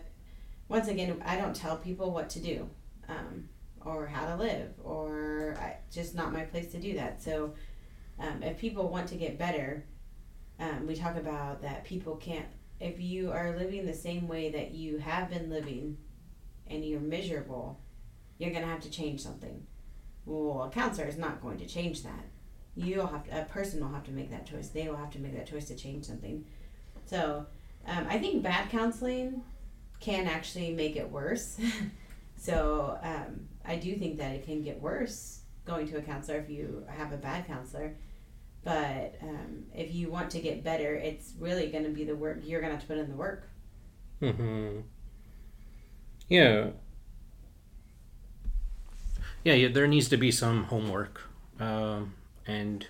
once 0.68 0.88
again, 0.88 1.22
I 1.24 1.36
don't 1.36 1.54
tell 1.54 1.76
people 1.76 2.10
what 2.10 2.30
to 2.30 2.40
do, 2.40 2.68
um, 3.08 3.48
or 3.84 4.06
how 4.06 4.26
to 4.26 4.36
live, 4.36 4.72
or 4.82 5.56
I, 5.58 5.76
just 5.92 6.14
not 6.14 6.32
my 6.32 6.42
place 6.42 6.72
to 6.72 6.80
do 6.80 6.94
that. 6.94 7.22
So, 7.22 7.54
um, 8.18 8.42
if 8.42 8.58
people 8.58 8.88
want 8.88 9.08
to 9.08 9.16
get 9.16 9.38
better, 9.38 9.84
um, 10.58 10.86
we 10.86 10.94
talk 10.94 11.16
about 11.16 11.62
that 11.62 11.84
people 11.84 12.16
can't. 12.16 12.46
If 12.80 13.00
you 13.00 13.30
are 13.30 13.56
living 13.56 13.86
the 13.86 13.94
same 13.94 14.26
way 14.26 14.50
that 14.50 14.72
you 14.72 14.98
have 14.98 15.30
been 15.30 15.50
living 15.50 15.96
and 16.66 16.84
you're 16.84 17.00
miserable, 17.00 17.80
you're 18.38 18.50
going 18.50 18.62
to 18.62 18.68
have 18.68 18.82
to 18.82 18.90
change 18.90 19.20
something. 19.20 19.66
Well, 20.26 20.64
a 20.64 20.70
counselor 20.70 21.06
is 21.06 21.18
not 21.18 21.42
going 21.42 21.58
to 21.58 21.66
change 21.66 22.02
that. 22.02 22.24
You'll 22.76 23.06
have 23.06 23.24
to, 23.24 23.40
a 23.40 23.44
person 23.44 23.80
will 23.80 23.92
have 23.92 24.04
to 24.04 24.10
make 24.10 24.30
that 24.30 24.46
choice. 24.46 24.68
They 24.68 24.88
will 24.88 24.96
have 24.96 25.10
to 25.12 25.20
make 25.20 25.36
that 25.36 25.48
choice 25.48 25.66
to 25.66 25.76
change 25.76 26.04
something. 26.04 26.44
So, 27.06 27.46
um, 27.86 28.06
I 28.08 28.18
think 28.18 28.42
bad 28.42 28.70
counseling 28.70 29.42
can 30.00 30.26
actually 30.26 30.72
make 30.72 30.96
it 30.96 31.08
worse. 31.08 31.58
so, 32.36 32.98
um, 33.02 33.48
I 33.64 33.76
do 33.76 33.94
think 33.94 34.18
that 34.18 34.32
it 34.32 34.44
can 34.44 34.62
get 34.62 34.80
worse 34.80 35.40
going 35.64 35.88
to 35.88 35.98
a 35.98 36.02
counselor 36.02 36.38
if 36.38 36.50
you 36.50 36.84
have 36.88 37.12
a 37.12 37.16
bad 37.16 37.46
counselor. 37.46 37.94
But 38.64 39.16
um, 39.22 39.64
if 39.74 39.94
you 39.94 40.10
want 40.10 40.30
to 40.30 40.40
get 40.40 40.64
better, 40.64 40.94
it's 40.94 41.34
really 41.38 41.70
going 41.70 41.84
to 41.84 41.90
be 41.90 42.04
the 42.04 42.16
work 42.16 42.40
you're 42.42 42.60
going 42.60 42.70
to 42.70 42.76
have 42.76 42.82
to 42.82 42.88
put 42.88 42.98
in 42.98 43.10
the 43.10 43.16
work. 43.16 43.48
Mm-hmm. 44.22 44.80
Yeah. 46.28 46.68
Yeah, 49.44 49.54
yeah 49.54 49.68
there 49.68 49.86
needs 49.86 50.08
to 50.08 50.16
be 50.16 50.30
some 50.30 50.64
homework. 50.64 51.20
Um, 51.60 52.14
and 52.46 52.86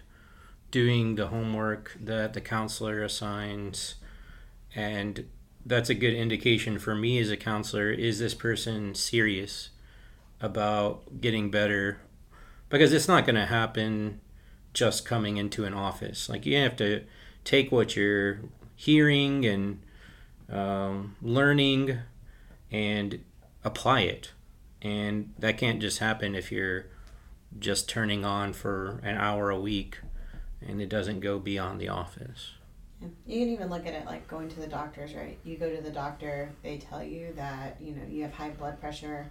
doing 0.71 1.15
the 1.15 1.29
homework 1.29 1.97
that 2.01 2.33
the 2.35 2.41
counselor 2.41 3.03
assigns. 3.03 3.95
And 4.75 5.29
that's 5.65 5.89
a 5.89 5.95
good 5.95 6.15
indication 6.15 6.79
for 6.79 6.95
me 6.95 7.19
as 7.19 7.31
a 7.31 7.37
counselor 7.37 7.91
is 7.91 8.19
this 8.19 8.35
person 8.35 8.95
serious 8.95 9.71
about 10.41 11.21
getting 11.21 11.51
better? 11.51 12.01
Because 12.69 12.93
it's 12.93 13.09
not 13.09 13.25
going 13.25 13.37
to 13.37 13.47
happen 13.47 14.21
just 14.73 15.05
coming 15.05 15.37
into 15.37 15.65
an 15.65 15.75
office. 15.75 16.29
Like 16.29 16.45
you 16.45 16.57
have 16.59 16.77
to 16.77 17.05
take 17.45 17.71
what 17.71 17.97
you're 17.97 18.41
hearing 18.75 19.47
and 19.47 19.81
um, 20.51 21.17
learning 21.23 21.99
and 22.71 23.25
apply 23.63 24.01
it. 24.01 24.33
And 24.83 25.33
that 25.39 25.57
can't 25.57 25.81
just 25.81 26.01
happen 26.01 26.35
if 26.35 26.53
you're 26.53 26.87
just 27.59 27.89
turning 27.89 28.25
on 28.25 28.53
for 28.53 29.01
an 29.03 29.17
hour 29.17 29.51
a 29.51 29.61
week 29.61 29.99
and 30.67 30.81
it 30.81 30.89
doesn't 30.89 31.21
go 31.21 31.39
beyond 31.39 31.81
the 31.81 31.89
office. 31.89 32.53
You 33.27 33.41
can 33.41 33.49
even 33.49 33.69
look 33.69 33.87
at 33.87 33.93
it 33.93 34.07
like 34.07 34.27
going 34.29 34.49
to 34.49 34.61
the 34.61 34.67
doctors, 34.67 35.15
right? 35.15 35.39
You 35.45 35.57
go 35.57 35.75
to 35.75 35.83
the 35.83 35.91
doctor, 35.91 36.51
they 36.63 36.79
tell 36.79 37.03
you 37.03 37.33
that, 37.37 37.77
you 37.81 37.95
know, 37.95 38.03
you 38.09 38.23
have 38.23 38.33
high 38.33 38.51
blood 38.51 38.81
pressure 38.81 39.27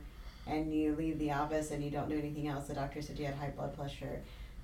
and 0.46 0.74
you 0.74 0.96
leave 0.96 1.18
the 1.20 1.32
office 1.32 1.72
and 1.72 1.84
you 1.84 1.90
don't 1.90 2.10
do 2.10 2.18
anything 2.18 2.48
else. 2.48 2.68
The 2.68 2.76
doctor 2.76 3.02
said 3.02 3.18
you 3.18 3.26
had 3.26 3.36
high 3.36 3.50
blood 3.50 3.76
pressure. 3.76 4.22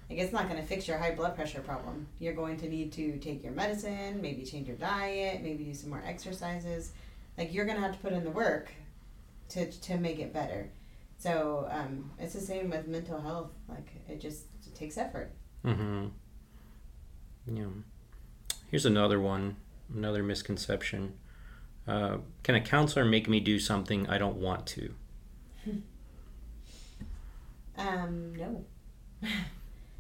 Like 0.10 0.20
it's 0.20 0.34
not 0.34 0.50
going 0.50 0.60
to 0.60 0.68
fix 0.68 0.88
your 0.88 0.98
high 0.98 1.12
blood 1.12 1.36
pressure 1.36 1.62
problem. 1.62 2.08
You're 2.20 2.34
going 2.34 2.58
to 2.58 2.70
need 2.70 2.92
to 2.94 3.18
take 3.18 3.44
your 3.44 3.54
medicine, 3.54 4.22
maybe 4.22 4.44
change 4.44 4.68
your 4.68 4.78
diet, 4.78 5.42
maybe 5.42 5.64
do 5.64 5.74
some 5.74 5.90
more 5.90 6.04
exercises. 6.06 6.92
Like 7.38 7.54
you're 7.54 7.66
going 7.66 7.78
to 7.78 7.84
have 7.84 7.94
to 7.94 8.00
put 8.00 8.14
in 8.14 8.24
the 8.24 8.32
work 8.32 8.72
to 9.50 9.72
to 9.72 9.98
make 9.98 10.20
it 10.20 10.34
better. 10.34 10.70
So 11.20 11.68
um, 11.70 12.12
it's 12.18 12.34
the 12.34 12.40
same 12.42 12.70
with 12.70 12.88
mental 12.88 13.20
health. 13.22 13.52
Like 13.68 13.88
it 14.08 14.20
just 14.20 14.46
it 14.66 14.74
takes 14.74 14.98
effort. 14.98 15.32
Mm-hmm. 15.66 16.08
Yeah. 17.54 17.66
Here's 18.72 18.86
another 18.86 19.20
one, 19.20 19.58
another 19.94 20.24
misconception. 20.24 21.14
Uh, 21.88 22.18
can 22.44 22.56
a 22.56 22.62
counselor 22.62 23.04
make 23.04 23.28
me 23.28 23.40
do 23.40 23.60
something 23.60 24.08
I 24.08 24.18
don't 24.18 24.38
want 24.38 24.66
to? 24.68 24.94
Um, 27.78 28.36
no. 28.36 28.66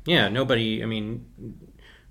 Yeah, 0.06 0.28
nobody. 0.28 0.82
I 0.82 0.86
mean, 0.88 1.26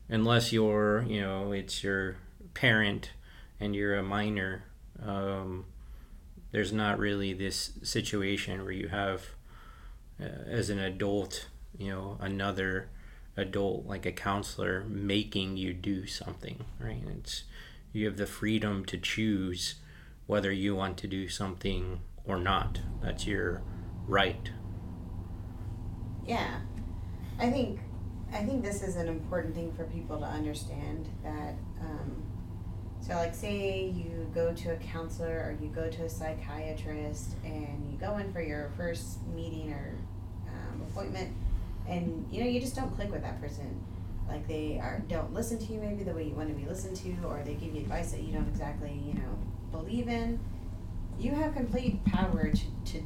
unless 0.09 0.53
you're, 0.53 1.05
you 1.09 1.21
know, 1.21 1.53
it's 1.53 1.83
your 1.83 2.17
parent 2.55 3.11
and 3.59 3.75
you're 3.75 3.97
a 3.97 4.03
minor. 4.03 4.65
Um, 5.05 5.65
there's 6.51 6.73
not 6.73 6.99
really 6.99 7.33
this 7.33 7.73
situation 7.83 8.63
where 8.63 8.73
you 8.73 8.89
have, 8.89 9.23
uh, 10.21 10.25
as 10.47 10.71
an 10.71 10.79
adult, 10.79 11.49
you 11.77 11.91
know, 11.91 12.17
another 12.21 12.89
adult 13.37 13.87
like 13.87 14.05
a 14.05 14.13
counselor 14.13 14.85
making 14.89 15.57
you 15.57 15.73
do 15.73 16.07
something, 16.07 16.65
right? 16.81 17.03
It's 17.19 17.45
you 17.93 18.07
have 18.07 18.17
the 18.17 18.27
freedom 18.27 18.85
to 18.87 18.99
choose 18.99 19.77
whether 20.27 20.53
you 20.53 20.75
want 20.75 20.99
to 20.99 21.07
do 21.07 21.29
something 21.29 22.01
or 22.25 22.39
not. 22.39 22.81
That's 23.03 23.27
your 23.27 23.63
right. 24.07 24.51
Yeah, 26.27 26.61
I 27.39 27.51
think 27.51 27.81
I 28.33 28.45
think 28.45 28.63
this 28.63 28.83
is 28.83 28.97
an 28.97 29.09
important 29.09 29.55
thing 29.55 29.73
for 29.73 29.85
people 29.85 30.19
to 30.19 30.27
understand 30.27 31.09
that. 31.23 31.55
Um, 31.81 32.25
so, 33.09 33.15
like, 33.15 33.35
say 33.35 33.87
you 33.87 34.31
go 34.35 34.53
to 34.53 34.73
a 34.73 34.77
counselor 34.77 35.31
or 35.31 35.57
you 35.63 35.69
go 35.69 35.89
to 35.89 36.05
a 36.05 36.09
psychiatrist 36.11 37.37
and 37.43 37.89
you 37.91 37.97
go 37.99 38.19
in 38.19 38.31
for 38.35 38.43
your 38.43 38.71
first 38.77 39.27
meeting 39.35 39.73
or 39.73 39.95
um, 40.49 40.83
appointment, 40.83 41.35
and 41.89 42.29
you 42.31 42.45
know 42.45 42.47
you 42.47 42.61
just 42.61 42.77
don't 42.77 42.95
click 42.95 43.11
with 43.11 43.23
that 43.23 43.41
person. 43.41 43.83
Like 44.29 44.47
they 44.47 44.79
are 44.79 45.03
don't 45.09 45.33
listen 45.33 45.59
to 45.59 45.73
you 45.73 45.81
maybe 45.81 46.05
the 46.05 46.13
way 46.13 46.25
you 46.25 46.35
want 46.35 46.51
to 46.51 46.55
be 46.55 46.69
listened 46.69 46.97
to, 46.97 47.15
or 47.25 47.43
they 47.47 47.55
give 47.55 47.75
you 47.75 47.81
advice 47.81 48.13
that 48.13 48.21
you 48.21 48.31
don't 48.31 48.47
exactly 48.47 48.93
you 49.07 49.15
know 49.15 49.39
believe 49.73 50.09
in. 50.09 50.39
You 51.19 51.33
have 51.33 51.55
complete 51.55 52.05
power 52.05 52.51
to 52.51 52.93
to 52.93 53.03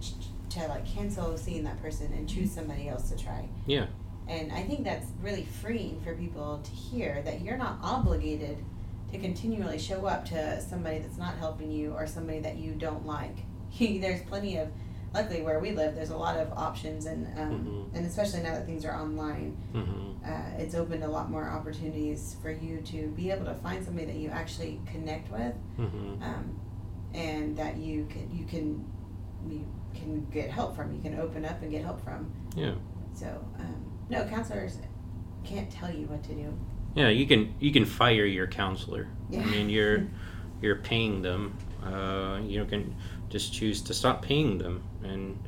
to 0.50 0.66
like 0.66 0.84
cancel 0.84 1.38
seeing 1.38 1.62
that 1.62 1.80
person 1.80 2.12
and 2.12 2.28
choose 2.28 2.50
somebody 2.50 2.88
else 2.88 3.08
to 3.10 3.16
try. 3.16 3.48
Yeah. 3.66 3.86
And 4.26 4.50
I 4.50 4.64
think 4.64 4.82
that's 4.82 5.06
really 5.20 5.44
freeing 5.44 6.00
for 6.00 6.14
people 6.16 6.60
to 6.64 6.70
hear 6.72 7.22
that 7.22 7.42
you're 7.42 7.56
not 7.56 7.78
obligated 7.82 8.58
to 9.12 9.18
continually 9.18 9.78
show 9.78 10.06
up 10.06 10.24
to 10.26 10.60
somebody 10.62 10.98
that's 10.98 11.18
not 11.18 11.36
helping 11.36 11.70
you 11.70 11.92
or 11.92 12.06
somebody 12.06 12.40
that 12.40 12.56
you 12.56 12.72
don't 12.72 13.06
like. 13.06 13.36
There's 13.78 14.22
plenty 14.22 14.56
of, 14.56 14.68
luckily 15.14 15.42
where 15.42 15.60
we 15.60 15.72
live, 15.72 15.94
there's 15.94 16.08
a 16.10 16.16
lot 16.16 16.36
of 16.38 16.50
options, 16.52 17.04
and 17.06 17.26
um, 17.38 17.64
Mhm. 17.92 17.96
and 17.96 18.06
especially 18.06 18.42
now 18.42 18.52
that 18.54 18.64
things 18.66 18.84
are 18.86 18.94
online, 18.94 19.56
Mm-hmm. 19.74 20.24
uh, 20.24 20.58
it's 20.62 20.74
opened 20.74 21.04
a 21.04 21.08
lot 21.08 21.30
more 21.30 21.46
opportunities 21.48 22.36
for 22.40 22.50
you 22.50 22.80
to 22.80 23.08
be 23.08 23.30
able 23.30 23.44
to 23.44 23.54
find 23.56 23.84
somebody 23.84 24.06
that 24.06 24.16
you 24.16 24.30
actually 24.30 24.80
connect 24.86 25.30
with, 25.30 25.54
Mm-hmm. 25.78 26.22
um, 26.22 26.58
and 27.12 27.54
that 27.58 27.76
you 27.76 28.06
can 28.10 28.30
you 28.34 28.44
can 28.46 28.84
you 29.46 29.66
can 29.94 30.24
get 30.30 30.48
help 30.50 30.74
from. 30.74 30.94
You 30.94 31.00
can 31.02 31.18
open 31.20 31.44
up 31.44 31.60
and 31.60 31.70
get 31.70 31.84
help 31.84 32.02
from. 32.02 32.32
Yeah. 32.56 32.74
So 33.12 33.26
um, 33.58 33.84
no, 34.08 34.24
counselors 34.24 34.78
can't 35.44 35.70
tell 35.70 35.90
you 35.90 36.06
what 36.06 36.22
to 36.24 36.34
do. 36.34 36.54
Yeah, 36.94 37.08
you 37.08 37.26
can 37.26 37.54
you 37.58 37.72
can 37.72 37.84
fire 37.84 38.26
your 38.26 38.46
counselor. 38.46 39.08
Yeah. 39.30 39.42
I 39.42 39.44
mean, 39.46 39.70
you're 39.70 40.06
you're 40.60 40.76
paying 40.76 41.22
them. 41.22 41.56
Uh, 41.84 42.40
you 42.44 42.64
can 42.64 42.94
just 43.28 43.52
choose 43.52 43.80
to 43.82 43.94
stop 43.94 44.22
paying 44.22 44.58
them 44.58 44.82
and 45.02 45.42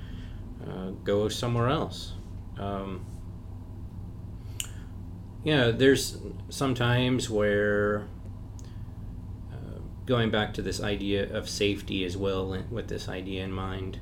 uh, 0.67 0.91
go 1.05 1.29
somewhere 1.29 1.69
else. 1.69 2.15
Um, 2.59 3.05
yeah, 5.45 5.71
there's 5.71 6.17
sometimes 6.49 7.29
where 7.29 8.09
uh, 9.53 9.79
going 10.07 10.31
back 10.31 10.55
to 10.55 10.63
this 10.63 10.83
idea 10.83 11.31
of 11.31 11.49
safety 11.49 12.05
as 12.05 12.17
well, 12.17 12.65
with 12.71 12.89
this 12.89 13.09
idea 13.09 13.45
in 13.45 13.53
mind. 13.53 14.01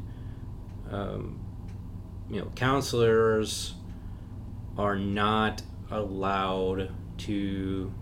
Um, 0.90 1.40
you 2.30 2.40
know, 2.40 2.52
counselors 2.54 3.74
are 4.78 4.96
not 4.96 5.62
allowed 5.90 6.90
to 7.18 7.92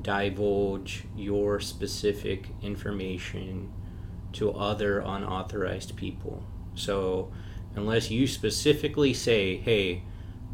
divulge 0.00 1.04
your 1.16 1.60
specific 1.60 2.48
information 2.62 3.72
to 4.32 4.52
other 4.52 5.00
unauthorized 5.00 5.96
people. 5.96 6.44
So, 6.74 7.32
unless 7.74 8.10
you 8.10 8.26
specifically 8.26 9.14
say, 9.14 9.56
hey, 9.56 10.02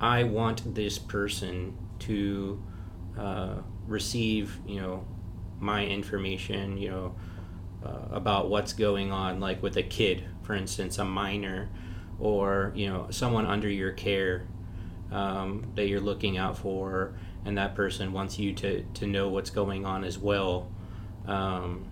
I 0.00 0.24
want 0.24 0.74
this 0.74 0.98
person 0.98 1.76
to 2.00 2.62
uh, 3.18 3.54
receive, 3.86 4.58
you 4.66 4.80
know, 4.80 5.04
my 5.60 5.84
information, 5.84 6.76
you 6.76 6.90
know, 6.90 7.14
uh, 7.84 8.08
about 8.10 8.48
what's 8.48 8.72
going 8.72 9.12
on, 9.12 9.40
like 9.40 9.62
with 9.62 9.76
a 9.76 9.82
kid, 9.82 10.24
for 10.42 10.54
instance, 10.54 10.98
a 10.98 11.04
minor, 11.04 11.68
or, 12.18 12.72
you 12.74 12.88
know, 12.88 13.06
someone 13.10 13.46
under 13.46 13.68
your 13.68 13.92
care 13.92 14.46
um, 15.10 15.72
that 15.74 15.88
you're 15.88 16.00
looking 16.00 16.38
out 16.38 16.56
for, 16.56 17.14
and 17.44 17.58
that 17.58 17.74
person 17.74 18.12
wants 18.12 18.38
you 18.38 18.52
to, 18.54 18.82
to 18.94 19.06
know 19.06 19.28
what's 19.28 19.50
going 19.50 19.84
on 19.84 20.04
as 20.04 20.18
well. 20.18 20.70
Um, 21.26 21.86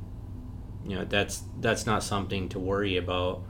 you 0.84 0.96
know, 0.96 1.04
that's 1.04 1.42
that's 1.60 1.86
not 1.86 2.02
something 2.02 2.48
to 2.50 2.58
worry 2.58 2.96
about. 2.96 3.42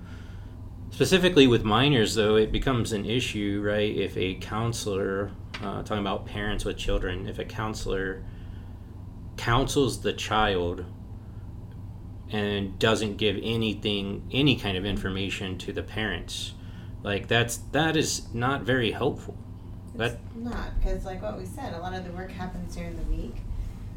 Specifically 0.91 1.47
with 1.47 1.63
minors, 1.63 2.17
though, 2.17 2.37
it 2.37 2.51
becomes 2.51 2.93
an 2.93 3.05
issue, 3.05 3.63
right? 3.65 3.97
If 3.97 4.17
a 4.17 4.35
counselor, 4.35 5.31
uh, 5.63 5.83
talking 5.83 5.99
about 5.99 6.27
parents 6.27 6.65
with 6.65 6.77
children, 6.77 7.29
if 7.29 7.39
a 7.39 7.45
counselor 7.45 8.25
counsels 9.37 10.03
the 10.03 10.13
child 10.13 10.85
and 12.31 12.79
doesn't 12.79 13.17
give 13.17 13.37
anything, 13.43 14.29
any 14.33 14.57
kind 14.57 14.77
of 14.77 14.85
information 14.85 15.57
to 15.59 15.73
the 15.73 15.83
parents, 15.83 16.55
like 17.03 17.29
that's 17.29 17.59
that 17.73 17.97
is 17.97 18.33
not 18.35 18.63
very 18.63 18.91
helpful. 18.91 19.39
Not 20.37 20.79
because, 20.79 21.05
like 21.05 21.23
what 21.23 21.39
we 21.39 21.47
said, 21.47 21.75
a 21.75 21.79
lot 21.79 21.95
of 21.95 22.05
the 22.05 22.13
work 22.13 22.31
happens 22.31 22.75
during 22.75 22.97
the 22.97 23.03
week. 23.05 23.37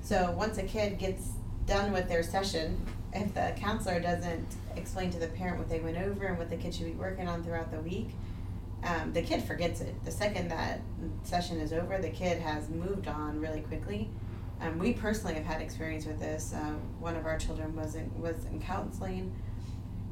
So 0.02 0.32
once 0.32 0.58
a 0.58 0.64
kid 0.64 0.98
gets 1.00 1.30
done 1.66 1.92
with 1.94 2.10
their 2.10 2.24
session, 2.24 2.86
if 3.14 3.34
the 3.34 3.54
counselor 3.58 4.00
doesn't 4.00 4.48
explain 4.76 5.12
to 5.12 5.20
the 5.20 5.28
parent 5.28 5.60
what 5.60 5.70
they 5.70 5.80
went 5.80 5.98
over 5.98 6.26
and 6.26 6.38
what 6.38 6.50
the 6.50 6.58
kid 6.58 6.74
should 6.74 6.86
be 6.86 6.94
working 6.94 7.28
on 7.28 7.44
throughout 7.44 7.72
the 7.72 7.80
week, 7.80 8.10
um, 8.84 9.14
the 9.14 9.22
kid 9.22 9.44
forgets 9.44 9.82
it. 9.82 10.04
The 10.04 10.12
second 10.12 10.50
that 10.50 10.82
session 11.24 11.60
is 11.60 11.72
over, 11.72 11.98
the 12.00 12.10
kid 12.10 12.42
has 12.42 12.70
moved 12.70 13.08
on 13.08 13.40
really 13.40 13.62
quickly. 13.62 14.10
Um, 14.60 14.78
we 14.78 14.94
personally 14.94 15.36
have 15.36 15.46
had 15.46 15.62
experience 15.62 16.06
with 16.06 16.20
this. 16.20 16.54
Uh, 16.54 16.74
one 17.00 17.16
of 17.16 17.26
our 17.26 17.38
children 17.38 17.76
was 17.76 17.96
in, 17.96 18.12
was 18.20 18.46
in 18.46 18.60
counseling, 18.60 19.34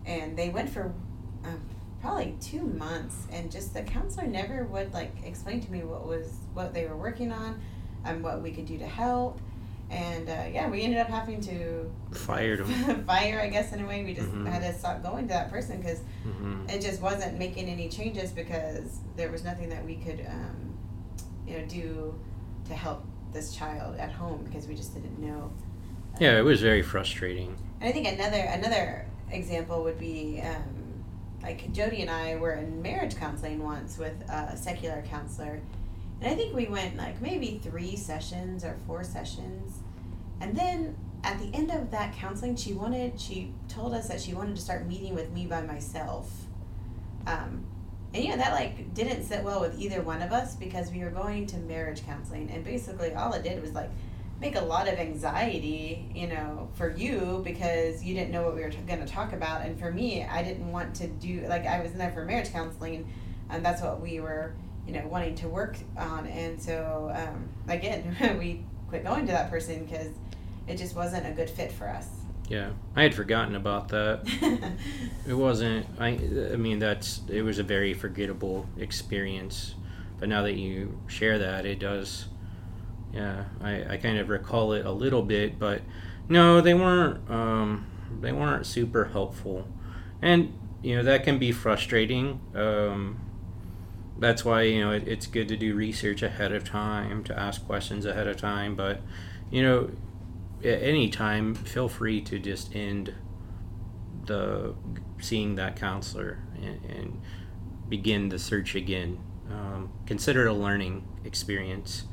and 0.06 0.38
they 0.38 0.50
went 0.50 0.70
for 0.70 0.94
um, 1.44 1.62
probably 2.02 2.36
two 2.42 2.64
months, 2.64 3.28
and 3.32 3.52
just 3.52 3.74
the 3.74 3.82
counselor 3.84 4.28
never 4.28 4.64
would 4.66 4.94
like 4.94 5.12
explain 5.26 5.62
to 5.62 5.72
me 5.72 5.84
what 5.84 6.06
was 6.06 6.38
what 6.54 6.74
they 6.74 6.86
were 6.86 6.98
working 6.98 7.32
on, 7.32 7.62
and 8.06 8.24
what 8.24 8.42
we 8.42 8.52
could 8.52 8.66
do 8.66 8.78
to 8.78 8.88
help. 8.88 9.40
And 9.90 10.30
uh, 10.30 10.46
yeah, 10.52 10.70
we 10.70 10.84
ended 10.84 11.00
up 11.00 11.10
having 11.10 11.42
to 11.42 11.92
fire 12.12 12.56
them. 12.58 13.04
fire, 13.06 13.42
I 13.42 13.48
guess, 13.50 13.74
in 13.74 13.84
a 13.84 13.88
way. 13.88 14.04
We 14.04 14.14
just 14.14 14.30
Mhm. 14.32 14.48
had 14.48 14.62
to 14.62 14.74
stop 14.78 15.04
going 15.04 15.28
to 15.28 15.34
that 15.34 15.52
person 15.52 15.80
because 15.82 16.00
hmm 16.24 16.66
it 16.70 16.80
just 16.80 17.02
wasn't 17.02 17.38
making 17.38 17.68
any 17.68 17.90
changes 17.90 18.32
because 18.32 19.00
there 19.18 19.30
was 19.30 19.44
nothing 19.44 19.68
that 19.70 19.84
we 19.84 19.96
could, 19.96 20.26
um, 20.30 20.74
you 21.46 21.58
know, 21.58 21.66
do 21.66 22.18
to 22.68 22.74
help 22.74 23.04
this 23.34 23.54
child 23.54 23.98
at 23.98 24.12
home 24.12 24.44
because 24.46 24.68
we 24.68 24.76
just 24.76 24.94
didn't 24.94 25.20
know. 25.20 25.52
Yeah, 26.20 26.38
it 26.38 26.44
was 26.44 26.62
very 26.62 26.82
frustrating. 26.82 27.56
And 27.82 27.90
I 27.90 27.92
think 27.92 28.08
another 28.08 28.38
another 28.38 29.06
example 29.32 29.84
would 29.84 30.00
be 30.00 30.42
um, 30.46 30.81
like 31.44 31.72
Jodie 31.74 32.02
and 32.02 32.10
I 32.10 32.36
were 32.36 32.54
in 32.54 32.82
marriage 32.82 33.16
counseling 33.16 33.64
once 33.64 33.98
with 33.98 34.22
a 34.30 34.56
secular 34.56 35.04
counselor, 35.10 35.60
and 36.22 36.32
I 36.32 36.36
think 36.36 36.56
we 36.56 36.68
went 36.68 36.98
like 36.98 37.22
maybe 37.22 37.60
three 37.64 37.96
sessions 37.96 38.64
or 38.64 38.78
four 38.88 39.04
sessions, 39.04 39.80
and 40.40 40.56
then 40.56 40.96
at 41.24 41.40
the 41.40 41.56
end 41.56 41.72
of 41.72 41.92
that 41.92 42.16
counseling, 42.16 42.56
she 42.56 42.74
wanted 42.74 43.20
she 43.20 43.54
told 43.68 43.94
us 43.94 44.08
that 44.08 44.22
she 44.22 44.34
wanted 44.34 44.56
to 44.56 44.62
start 44.62 44.88
meeting 44.88 45.16
with 45.16 45.32
me 45.32 45.46
by 45.46 45.62
myself. 45.62 46.30
Um, 47.28 47.66
and 48.14 48.24
you 48.24 48.32
know 48.32 48.38
that 48.38 48.54
like 48.54 48.94
didn't 48.94 49.24
sit 49.24 49.44
well 49.44 49.62
with 49.62 49.80
either 49.80 50.02
one 50.02 50.22
of 50.22 50.32
us 50.32 50.56
because 50.56 50.92
we 50.92 51.00
were 51.00 51.12
going 51.12 51.46
to 51.48 51.58
marriage 51.58 52.06
counseling, 52.06 52.50
and 52.52 52.64
basically 52.64 53.14
all 53.14 53.34
it 53.34 53.44
did 53.44 53.62
was 53.62 53.74
like 53.74 53.90
make 54.42 54.56
a 54.56 54.62
lot 54.62 54.88
of 54.88 54.96
anxiety, 54.96 56.10
you 56.16 56.28
know, 56.28 56.68
for 56.74 56.90
you 56.90 57.42
because 57.46 58.04
you 58.04 58.16
didn't 58.16 58.32
know 58.32 58.42
what 58.42 58.56
we 58.56 58.62
were 58.62 58.72
t- 58.72 58.80
going 58.88 59.00
to 59.00 59.06
talk 59.06 59.34
about, 59.34 59.62
and 59.62 59.80
for 59.80 59.92
me, 59.92 60.24
I 60.26 60.44
didn't 60.44 60.70
want 60.72 60.96
to 60.96 61.08
do 61.08 61.46
like 61.48 61.68
I 61.68 61.80
was 61.80 61.92
in 61.92 62.00
there 62.00 62.12
for 62.12 62.26
marriage 62.26 62.52
counseling, 62.52 63.08
and 63.52 63.64
that's 63.64 63.84
what 63.84 64.02
we 64.02 64.20
were, 64.20 64.56
you 64.88 64.94
know, 64.94 65.08
wanting 65.08 65.36
to 65.36 65.48
work 65.48 65.78
on, 65.96 66.26
and 66.26 66.60
so 66.60 67.12
um, 67.16 67.48
again, 67.68 68.18
we 68.40 68.64
quit 68.90 69.04
going 69.04 69.28
to 69.28 69.32
that 69.32 69.52
person 69.52 69.86
because 69.86 70.10
it 70.68 70.78
just 70.78 70.96
wasn't 70.96 71.28
a 71.28 71.32
good 71.32 71.50
fit 71.50 71.72
for 71.72 71.88
us. 71.88 72.08
Yeah, 72.50 72.72
I 72.96 73.04
had 73.04 73.14
forgotten 73.14 73.56
about 73.56 73.90
that. 73.90 74.22
it 75.28 75.34
wasn't. 75.36 75.86
I. 76.00 76.08
I 76.52 76.56
mean, 76.58 76.80
that's. 76.80 77.22
It 77.30 77.44
was 77.44 77.60
a 77.60 77.64
very 77.64 77.94
forgettable 77.94 78.68
experience, 78.78 79.76
but 80.20 80.28
now 80.30 80.42
that 80.42 80.56
you 80.56 81.00
share 81.08 81.38
that, 81.38 81.68
it 81.68 81.78
does. 81.80 82.26
Yeah, 83.14 83.46
I, 83.62 83.94
I 83.94 83.98
kind 83.98 84.18
of 84.18 84.30
recall 84.30 84.74
it 84.74 84.86
a 84.86 84.92
little 84.92 85.22
bit, 85.22 85.60
but 85.60 85.82
no, 86.30 86.62
they 86.62 86.74
weren't. 86.74 87.30
Um, 87.30 87.88
they 88.22 88.32
weren't 88.32 88.66
super 88.66 89.06
helpful, 89.06 89.68
and 90.22 90.54
you 90.82 90.96
know 90.96 91.04
that 91.04 91.24
can 91.24 91.38
be 91.38 91.52
frustrating. 91.52 92.40
Um, 92.56 93.20
that's 94.18 94.46
why 94.46 94.62
you 94.64 94.82
know 94.82 94.92
it, 94.92 95.08
it's 95.08 95.28
good 95.28 95.48
to 95.50 95.58
do 95.58 95.76
research 95.76 96.22
ahead 96.22 96.54
of 96.54 96.64
time, 96.64 97.24
to 97.26 97.38
ask 97.38 97.66
questions 97.66 98.06
ahead 98.06 98.28
of 98.28 98.38
time. 98.38 98.76
But 98.76 99.02
you 99.50 99.62
know, 99.62 99.90
at 100.64 100.82
any 100.82 101.10
time, 101.10 101.54
feel 101.56 101.90
free 101.90 102.22
to 102.22 102.40
just 102.40 102.74
end 102.76 103.14
the 104.26 104.74
seeing 105.20 105.56
that 105.56 105.76
counselor 105.76 106.40
and, 106.56 106.86
and 106.86 107.22
begin 107.90 108.30
the 108.30 108.40
search 108.40 108.76
again. 108.76 109.20
Um, 109.52 109.92
consider 110.06 110.48
it 110.48 110.52
a 110.52 110.54
learning 110.54 111.06
experience. 111.26 112.06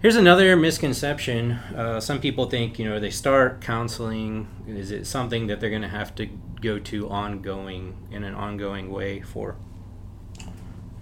Here's 0.00 0.16
another 0.16 0.56
misconception. 0.56 1.52
Uh, 1.52 2.00
some 2.00 2.20
people 2.20 2.50
think, 2.50 2.78
you 2.78 2.84
know, 2.84 3.00
they 3.00 3.10
start 3.10 3.62
counseling. 3.62 4.46
Is 4.66 4.90
it 4.90 5.06
something 5.06 5.46
that 5.46 5.58
they're 5.58 5.70
going 5.70 5.82
to 5.82 5.88
have 5.88 6.14
to 6.16 6.26
go 6.60 6.78
to 6.78 7.08
ongoing 7.08 7.96
in 8.10 8.22
an 8.22 8.34
ongoing 8.34 8.90
way 8.90 9.22
for 9.22 9.56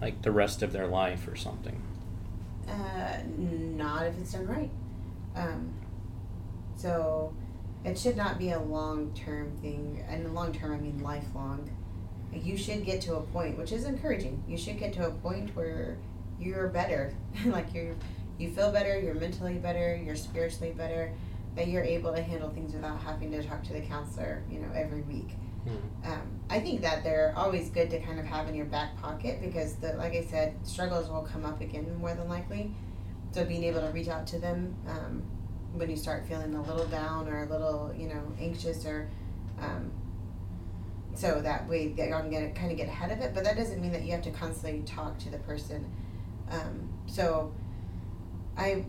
like 0.01 0.23
the 0.23 0.31
rest 0.31 0.63
of 0.63 0.73
their 0.73 0.87
life 0.87 1.27
or 1.27 1.35
something? 1.35 1.83
Uh, 2.69 3.19
not 3.27 4.07
if 4.07 4.17
it's 4.19 4.33
done 4.33 4.47
right. 4.47 4.71
Um, 5.35 5.75
so 6.77 7.35
it 7.85 7.99
should 7.99 8.17
not 8.17 8.39
be 8.39 8.51
a 8.51 8.61
long 8.61 9.13
term 9.15 9.57
thing. 9.61 10.05
And 10.09 10.33
long 10.35 10.53
term, 10.53 10.73
I 10.73 10.77
mean 10.77 11.01
lifelong. 11.03 11.69
You 12.33 12.57
should 12.57 12.85
get 12.85 13.01
to 13.03 13.17
a 13.17 13.23
point, 13.23 13.59
which 13.59 13.73
is 13.73 13.85
encouraging. 13.85 14.43
You 14.47 14.57
should 14.57 14.79
get 14.79 14.93
to 14.95 15.07
a 15.09 15.11
point 15.11 15.55
where 15.57 15.99
you're 16.39 16.69
better. 16.69 17.13
like 17.47 17.75
you're, 17.75 17.97
you 18.39 18.51
feel 18.51 18.73
better, 18.73 18.99
you're 18.99 19.15
mentally 19.15 19.55
better, 19.55 19.97
you're 19.97 20.17
spiritually 20.17 20.73
better, 20.73 21.13
that 21.57 21.69
you're 21.69 21.85
able 21.85 22.13
to 22.13 22.23
handle 22.23 22.51
things 22.51 22.75
without 22.75 23.01
having 23.01 23.31
to 23.33 23.43
talk 23.43 23.63
to 23.65 23.73
the 23.73 23.81
counselor, 23.81 24.43
you 24.51 24.59
know, 24.59 24.69
every 24.75 25.03
week. 25.03 25.31
Mm-hmm. 25.67 26.13
Um, 26.13 26.41
I 26.51 26.61
think 26.61 26.83
that 26.83 27.05
they're 27.05 27.33
always 27.37 27.71
good 27.71 27.91
to 27.91 28.01
kind 28.01 28.19
of 28.19 28.27
have 28.27 28.49
in 28.49 28.55
your 28.55 28.67
back 28.67 29.01
pocket 29.01 29.41
because, 29.41 29.77
the, 29.77 29.95
like 29.95 30.13
I 30.13 30.25
said, 30.25 30.55
struggles 30.63 31.09
will 31.09 31.23
come 31.23 31.45
up 31.45 31.61
again 31.61 31.97
more 31.99 32.15
than 32.15 32.29
likely. 32.29 32.75
So 33.33 33.45
being 33.45 33.65
able 33.65 33.81
to 33.81 33.89
reach 33.89 34.09
out 34.09 34.27
to 34.29 34.39
them 34.39 34.75
um, 34.89 35.23
when 35.73 35.91
you 35.91 35.97
start 35.97 36.27
feeling 36.27 36.55
a 36.55 36.63
little 36.63 36.87
down 36.87 37.29
or 37.29 37.45
a 37.45 37.49
little, 37.49 37.95
you 37.97 38.09
know, 38.09 38.23
anxious 38.39 38.85
or 38.85 39.09
um, 39.61 39.91
so 41.15 41.41
that 41.41 41.69
way 41.69 41.85
you 41.85 41.95
can 41.95 42.31
get 42.31 42.55
kind 42.55 42.71
of 42.71 42.77
get 42.77 42.89
ahead 42.89 43.11
of 43.11 43.21
it. 43.21 43.35
But 43.35 43.45
that 43.45 43.57
doesn't 43.57 43.81
mean 43.81 43.93
that 43.93 44.03
you 44.03 44.13
have 44.13 44.23
to 44.23 44.31
constantly 44.31 44.83
talk 44.83 45.19
to 45.21 45.31
the 45.31 45.39
person. 45.39 45.85
Um, 46.51 46.89
so 47.07 47.53
I, 48.57 48.85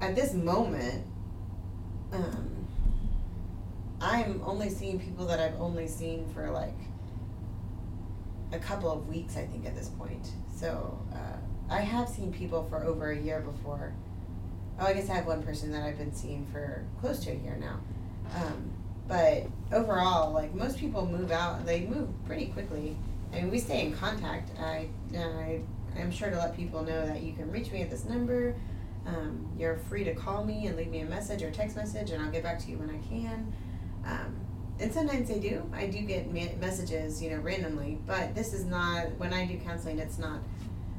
at 0.00 0.14
this 0.14 0.34
moment, 0.34 1.04
um, 2.12 2.66
I'm 4.00 4.42
only 4.44 4.68
seeing 4.68 5.00
people 5.00 5.26
that 5.26 5.40
I've 5.40 5.60
only 5.60 5.88
seen 5.88 6.28
for 6.34 6.50
like 6.50 6.78
a 8.52 8.58
couple 8.58 8.90
of 8.90 9.08
weeks, 9.08 9.36
I 9.36 9.46
think, 9.46 9.66
at 9.66 9.74
this 9.74 9.88
point. 9.88 10.30
So 10.54 10.98
uh, 11.12 11.72
I 11.72 11.80
have 11.80 12.08
seen 12.08 12.32
people 12.32 12.66
for 12.68 12.84
over 12.84 13.10
a 13.10 13.18
year 13.18 13.40
before 13.40 13.92
oh, 14.80 14.86
I 14.86 14.92
guess 14.92 15.08
I 15.10 15.14
have 15.14 15.26
one 15.26 15.42
person 15.42 15.72
that 15.72 15.82
I've 15.82 15.98
been 15.98 16.12
seeing 16.12 16.46
for 16.52 16.84
close 17.00 17.20
to 17.20 17.30
a 17.30 17.34
year 17.34 17.56
now. 17.58 17.80
Um, 18.34 18.70
but 19.08 19.46
overall, 19.72 20.32
like 20.32 20.54
most 20.54 20.78
people 20.78 21.06
move 21.06 21.30
out, 21.30 21.64
they 21.64 21.82
move 21.82 22.08
pretty 22.26 22.46
quickly. 22.46 22.96
I 23.32 23.36
mean, 23.36 23.50
we 23.50 23.58
stay 23.58 23.82
in 23.86 23.92
contact. 23.92 24.50
I, 24.58 24.88
I 25.16 25.60
I'm 25.98 26.10
sure 26.10 26.30
to 26.30 26.36
let 26.36 26.56
people 26.56 26.82
know 26.82 27.06
that 27.06 27.22
you 27.22 27.32
can 27.32 27.50
reach 27.50 27.70
me 27.70 27.82
at 27.82 27.90
this 27.90 28.04
number. 28.04 28.54
Um, 29.06 29.48
you're 29.56 29.76
free 29.76 30.04
to 30.04 30.14
call 30.14 30.44
me 30.44 30.66
and 30.66 30.76
leave 30.76 30.88
me 30.88 31.00
a 31.00 31.04
message 31.04 31.42
or 31.42 31.50
text 31.50 31.76
message, 31.76 32.10
and 32.10 32.22
I'll 32.22 32.30
get 32.30 32.42
back 32.42 32.58
to 32.60 32.70
you 32.70 32.78
when 32.78 32.90
I 32.90 32.98
can. 33.08 33.52
Um, 34.04 34.36
and 34.78 34.92
sometimes 34.92 35.30
I 35.30 35.38
do. 35.38 35.62
I 35.72 35.86
do 35.86 36.00
get 36.00 36.30
messages, 36.60 37.22
you 37.22 37.30
know, 37.30 37.38
randomly. 37.38 37.98
But 38.06 38.34
this 38.34 38.52
is 38.52 38.64
not 38.64 39.16
when 39.18 39.32
I 39.32 39.46
do 39.46 39.58
counseling. 39.58 39.98
It's 39.98 40.18
not 40.18 40.40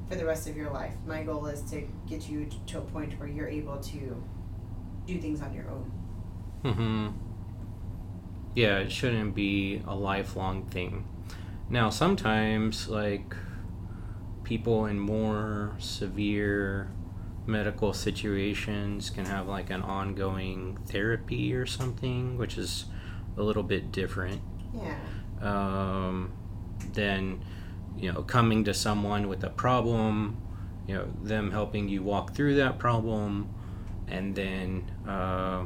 for 0.09 0.15
the 0.15 0.25
rest 0.25 0.47
of 0.47 0.55
your 0.55 0.71
life. 0.71 0.93
My 1.05 1.23
goal 1.23 1.45
is 1.47 1.61
to 1.71 1.87
get 2.07 2.29
you 2.29 2.49
to 2.67 2.77
a 2.79 2.81
point 2.81 3.19
where 3.19 3.27
you're 3.27 3.47
able 3.47 3.77
to 3.77 4.23
do 5.05 5.19
things 5.19 5.41
on 5.41 5.53
your 5.53 5.69
own. 5.69 5.91
Mm 6.63 6.75
hmm 6.75 7.07
Yeah, 8.55 8.79
it 8.79 8.91
shouldn't 8.91 9.35
be 9.35 9.81
a 9.85 9.93
lifelong 9.93 10.65
thing. 10.65 11.05
Now, 11.69 11.89
sometimes, 11.89 12.87
like, 12.87 13.35
people 14.47 14.85
in 14.85 14.97
more 14.97 15.75
severe 15.77 16.89
medical 17.45 17.93
situations 17.93 19.09
can 19.09 19.25
have, 19.25 19.47
like, 19.47 19.69
an 19.69 19.81
ongoing 19.81 20.77
therapy 20.85 21.53
or 21.53 21.65
something, 21.65 22.37
which 22.37 22.57
is 22.57 22.85
a 23.37 23.43
little 23.43 23.63
bit 23.63 23.91
different. 23.91 24.41
Yeah. 24.73 24.97
Um, 25.41 26.31
than 26.93 27.43
you 27.97 28.11
know 28.11 28.21
coming 28.23 28.63
to 28.63 28.73
someone 28.73 29.27
with 29.27 29.43
a 29.43 29.49
problem 29.49 30.37
you 30.87 30.95
know 30.95 31.07
them 31.21 31.51
helping 31.51 31.89
you 31.89 32.03
walk 32.03 32.33
through 32.33 32.55
that 32.55 32.77
problem 32.77 33.49
and 34.07 34.35
then 34.35 34.89
uh, 35.07 35.63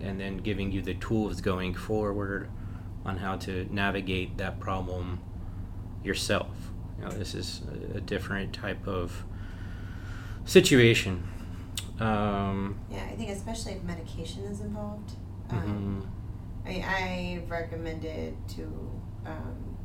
and 0.00 0.20
then 0.20 0.38
giving 0.38 0.72
you 0.72 0.80
the 0.80 0.94
tools 0.94 1.40
going 1.40 1.74
forward 1.74 2.48
on 3.04 3.16
how 3.18 3.36
to 3.36 3.66
navigate 3.72 4.36
that 4.38 4.58
problem 4.60 5.20
yourself 6.04 6.67
you 6.98 7.04
know 7.04 7.10
this 7.10 7.34
is 7.34 7.62
a, 7.94 8.00
different 8.00 8.52
type 8.52 8.86
of 8.86 9.24
situation 10.44 11.22
um, 12.00 12.78
yeah 12.90 13.06
i 13.10 13.14
think 13.16 13.30
especially 13.30 13.72
if 13.72 13.82
medication 13.84 14.44
is 14.44 14.60
involved 14.60 15.12
um, 15.50 16.04
mm-hmm. 16.66 16.82
I, 16.84 17.36
i've 17.38 17.50
recommended 17.50 18.36
to 18.56 18.62
um, 19.26 19.76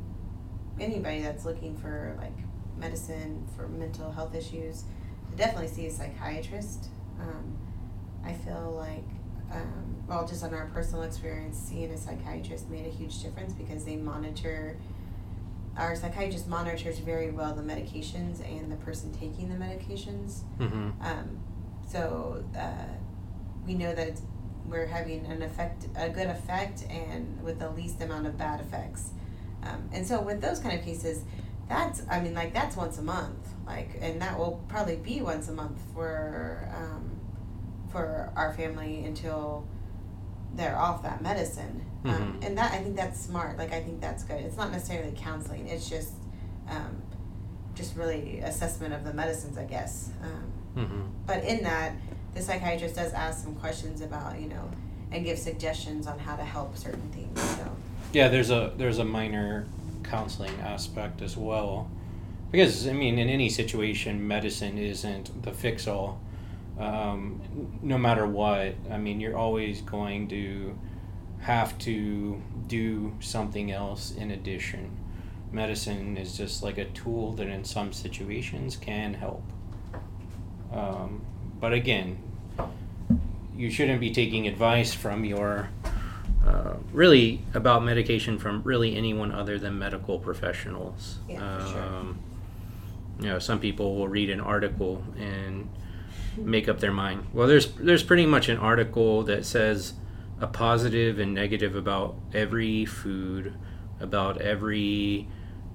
anybody 0.80 1.22
that's 1.22 1.44
looking 1.44 1.76
for 1.76 2.16
like 2.18 2.36
medicine 2.76 3.46
for 3.56 3.68
mental 3.68 4.10
health 4.10 4.34
issues 4.34 4.84
definitely 5.36 5.68
see 5.68 5.86
a 5.86 5.90
psychiatrist. 5.90 6.88
Um, 7.20 7.56
I 8.24 8.32
feel 8.32 8.74
like, 8.76 9.04
um, 9.52 9.96
well, 10.06 10.26
just 10.26 10.44
on 10.44 10.54
our 10.54 10.66
personal 10.66 11.02
experience, 11.02 11.58
seeing 11.58 11.90
a 11.90 11.98
psychiatrist 11.98 12.70
made 12.70 12.86
a 12.86 12.90
huge 12.90 13.22
difference 13.22 13.52
because 13.52 13.84
they 13.84 13.96
monitor. 13.96 14.76
Our 15.76 15.96
psychiatrist 15.96 16.46
monitors 16.46 16.98
very 16.98 17.30
well 17.30 17.54
the 17.54 17.62
medications 17.62 18.40
and 18.46 18.70
the 18.70 18.76
person 18.76 19.12
taking 19.12 19.48
the 19.48 19.56
medications. 19.56 20.42
Mm-hmm. 20.58 20.90
Um, 21.02 21.38
so 21.86 22.44
uh, 22.56 22.94
we 23.66 23.74
know 23.74 23.94
that 23.94 24.08
it's, 24.08 24.22
we're 24.66 24.86
having 24.86 25.26
an 25.26 25.42
effect, 25.42 25.86
a 25.96 26.08
good 26.08 26.28
effect, 26.28 26.84
and 26.88 27.42
with 27.42 27.58
the 27.58 27.70
least 27.70 28.00
amount 28.00 28.26
of 28.26 28.38
bad 28.38 28.60
effects. 28.60 29.10
Um, 29.64 29.88
and 29.92 30.06
so 30.06 30.20
with 30.20 30.40
those 30.40 30.58
kind 30.58 30.78
of 30.78 30.84
cases, 30.84 31.24
that's 31.68 32.02
I 32.10 32.20
mean 32.20 32.34
like 32.34 32.52
that's 32.52 32.76
once 32.76 32.98
a 32.98 33.02
month, 33.02 33.48
like, 33.66 33.96
and 34.00 34.20
that 34.20 34.38
will 34.38 34.62
probably 34.68 34.96
be 34.96 35.22
once 35.22 35.48
a 35.48 35.52
month 35.52 35.78
for 35.94 36.68
um, 36.76 37.18
for 37.90 38.32
our 38.36 38.52
family 38.52 39.04
until 39.04 39.66
they're 40.56 40.76
off 40.76 41.02
that 41.02 41.22
medicine. 41.22 41.84
Um, 42.04 42.10
mm-hmm. 42.10 42.22
Um, 42.22 42.38
and 42.42 42.58
that 42.58 42.72
I 42.72 42.78
think 42.78 42.96
that's 42.96 43.20
smart. 43.20 43.56
Like 43.58 43.72
I 43.72 43.80
think 43.80 44.00
that's 44.00 44.24
good. 44.24 44.40
It's 44.40 44.56
not 44.56 44.70
necessarily 44.72 45.12
counseling. 45.16 45.68
It's 45.68 45.88
just 45.88 46.12
um, 46.68 47.02
just 47.74 47.96
really 47.96 48.40
assessment 48.40 48.94
of 48.94 49.04
the 49.04 49.12
medicines, 49.12 49.58
I 49.58 49.64
guess. 49.64 50.10
Um, 50.22 50.52
Mm-hmm. 50.76 51.02
But 51.26 51.44
in 51.44 51.62
that, 51.64 51.92
the 52.34 52.42
psychiatrist 52.42 52.96
does 52.96 53.12
ask 53.12 53.44
some 53.44 53.54
questions 53.56 54.00
about, 54.00 54.40
you 54.40 54.48
know, 54.48 54.70
and 55.12 55.24
give 55.24 55.38
suggestions 55.38 56.06
on 56.06 56.18
how 56.18 56.36
to 56.36 56.42
help 56.42 56.76
certain 56.76 57.08
things. 57.10 57.40
So. 57.40 57.76
Yeah, 58.12 58.28
there's 58.28 58.50
a 58.50 58.72
there's 58.76 58.98
a 58.98 59.04
minor 59.04 59.66
counseling 60.02 60.54
aspect 60.60 61.22
as 61.22 61.36
well, 61.36 61.88
because 62.50 62.86
I 62.86 62.92
mean, 62.92 63.18
in 63.18 63.28
any 63.28 63.48
situation, 63.48 64.26
medicine 64.26 64.78
isn't 64.78 65.42
the 65.42 65.52
fix 65.52 65.86
all. 65.86 66.20
Um, 66.78 67.40
no 67.82 67.98
matter 67.98 68.26
what, 68.26 68.74
I 68.90 68.98
mean, 68.98 69.20
you're 69.20 69.36
always 69.36 69.80
going 69.80 70.28
to 70.28 70.76
have 71.40 71.78
to 71.78 72.42
do 72.66 73.14
something 73.20 73.70
else 73.70 74.12
in 74.12 74.30
addition. 74.30 74.96
Medicine 75.52 76.16
is 76.16 76.36
just 76.36 76.62
like 76.62 76.78
a 76.78 76.86
tool 76.86 77.32
that 77.34 77.46
in 77.46 77.64
some 77.64 77.92
situations 77.92 78.76
can 78.76 79.14
help. 79.14 79.44
Um, 80.72 81.24
but 81.60 81.72
again, 81.72 82.18
you 83.56 83.70
shouldn't 83.70 84.00
be 84.00 84.10
taking 84.10 84.48
advice 84.48 84.92
from 84.92 85.24
your 85.24 85.68
uh, 86.44 86.74
really 86.92 87.40
about 87.54 87.84
medication 87.84 88.38
from 88.38 88.62
really 88.64 88.96
anyone 88.96 89.32
other 89.32 89.58
than 89.58 89.78
medical 89.78 90.18
professionals. 90.18 91.18
Yeah, 91.28 91.58
for 91.58 91.68
sure. 91.68 91.82
Um, 91.82 92.18
you 93.20 93.28
know, 93.28 93.38
some 93.38 93.60
people 93.60 93.94
will 93.94 94.08
read 94.08 94.28
an 94.28 94.40
article 94.40 95.02
and 95.18 95.68
make 96.36 96.68
up 96.68 96.80
their 96.80 96.92
mind. 96.92 97.26
Well, 97.32 97.48
there's 97.48 97.72
there's 97.72 98.02
pretty 98.02 98.26
much 98.26 98.48
an 98.48 98.58
article 98.58 99.22
that 99.24 99.44
says 99.44 99.94
a 100.40 100.46
positive 100.46 101.18
and 101.18 101.34
negative 101.34 101.76
about 101.76 102.16
every 102.32 102.84
food, 102.84 103.54
about 104.00 104.40
every 104.40 105.28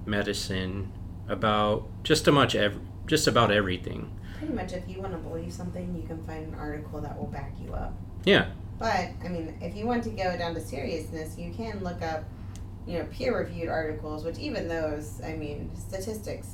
medicine, 0.06 0.92
about 1.28 1.88
just 2.02 2.28
a 2.28 2.32
much 2.32 2.54
ev- 2.54 2.80
just 3.06 3.26
about 3.26 3.50
everything. 3.50 4.16
Pretty 4.38 4.54
much, 4.54 4.72
if 4.72 4.88
you 4.88 5.00
want 5.00 5.12
to 5.12 5.18
believe 5.18 5.52
something, 5.52 5.94
you 5.94 6.06
can 6.06 6.22
find 6.24 6.52
an 6.52 6.54
article 6.58 7.00
that 7.00 7.18
will 7.18 7.26
back 7.26 7.52
you 7.62 7.72
up. 7.74 7.94
Yeah. 8.24 8.50
But 8.78 9.10
I 9.24 9.28
mean, 9.28 9.58
if 9.60 9.76
you 9.76 9.86
want 9.86 10.04
to 10.04 10.10
go 10.10 10.36
down 10.36 10.54
to 10.54 10.60
seriousness, 10.60 11.36
you 11.36 11.52
can 11.52 11.82
look 11.84 12.00
up, 12.00 12.24
you 12.86 12.98
know, 12.98 13.06
peer-reviewed 13.12 13.68
articles. 13.68 14.24
Which 14.24 14.38
even 14.38 14.68
those, 14.68 15.20
I 15.22 15.34
mean, 15.34 15.70
statistics, 15.76 16.48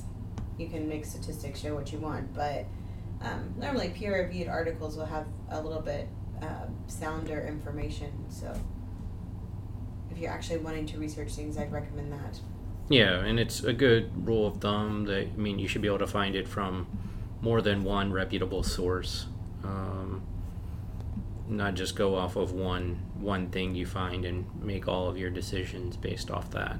you 0.58 0.68
can 0.68 0.88
make 0.88 1.04
statistics 1.04 1.60
show 1.60 1.74
what 1.74 1.92
you 1.92 1.98
want, 1.98 2.34
but 2.34 2.66
um, 3.22 3.54
normally 3.56 3.90
peer-reviewed 3.90 4.48
articles 4.48 4.96
will 4.96 5.06
have 5.06 5.26
a 5.50 5.60
little 5.60 5.82
bit 5.82 6.08
uh, 6.42 6.66
sounder 6.86 7.46
information. 7.46 8.12
So 8.28 8.52
if 10.10 10.18
you're 10.18 10.30
actually 10.30 10.58
wanting 10.58 10.86
to 10.86 10.98
research 10.98 11.32
things, 11.32 11.58
I'd 11.58 11.72
recommend 11.72 12.12
that. 12.12 12.40
Yeah, 12.88 13.24
and 13.24 13.40
it's 13.40 13.64
a 13.64 13.72
good 13.72 14.26
rule 14.26 14.46
of 14.46 14.60
thumb 14.60 15.04
that 15.06 15.28
I 15.34 15.36
mean 15.36 15.58
you 15.58 15.66
should 15.66 15.82
be 15.82 15.88
able 15.88 15.98
to 15.98 16.06
find 16.06 16.36
it 16.36 16.46
from 16.46 16.86
more 17.40 17.60
than 17.60 17.84
one 17.84 18.12
reputable 18.12 18.62
source. 18.62 19.26
Um, 19.64 20.22
not 21.48 21.74
just 21.74 21.96
go 21.96 22.14
off 22.14 22.36
of 22.36 22.52
one 22.52 23.02
one 23.18 23.48
thing 23.50 23.74
you 23.74 23.86
find 23.86 24.24
and 24.24 24.46
make 24.62 24.86
all 24.88 25.08
of 25.08 25.16
your 25.16 25.30
decisions 25.30 25.96
based 25.96 26.30
off 26.30 26.50
that. 26.50 26.78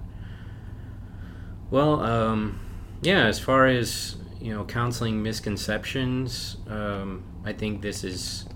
Well, 1.71 2.01
um, 2.01 2.61
yeah, 3.03 3.27
as 3.27 3.41
far 3.41 3.67
as 3.67 4.17
you 4.41 4.55
know, 4.55 4.65
counseling 4.65 5.23
misconceptions, 5.23 6.57
um, 6.69 7.25
I 7.45 7.53
think 7.53 7.83
this 7.83 8.05
is 8.05 8.47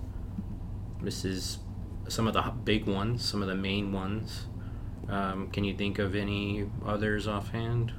this 1.01 1.25
is 1.25 1.59
some 2.07 2.27
of 2.27 2.33
the 2.33 2.41
big 2.63 2.85
ones, 2.85 3.23
some 3.23 3.41
of 3.41 3.47
the 3.47 3.55
main 3.55 3.91
ones. 3.91 4.45
Um, 5.09 5.49
can 5.49 5.63
you 5.63 5.75
think 5.75 5.99
of 5.99 6.15
any 6.15 6.69
others 6.85 7.27
offhand? 7.27 7.91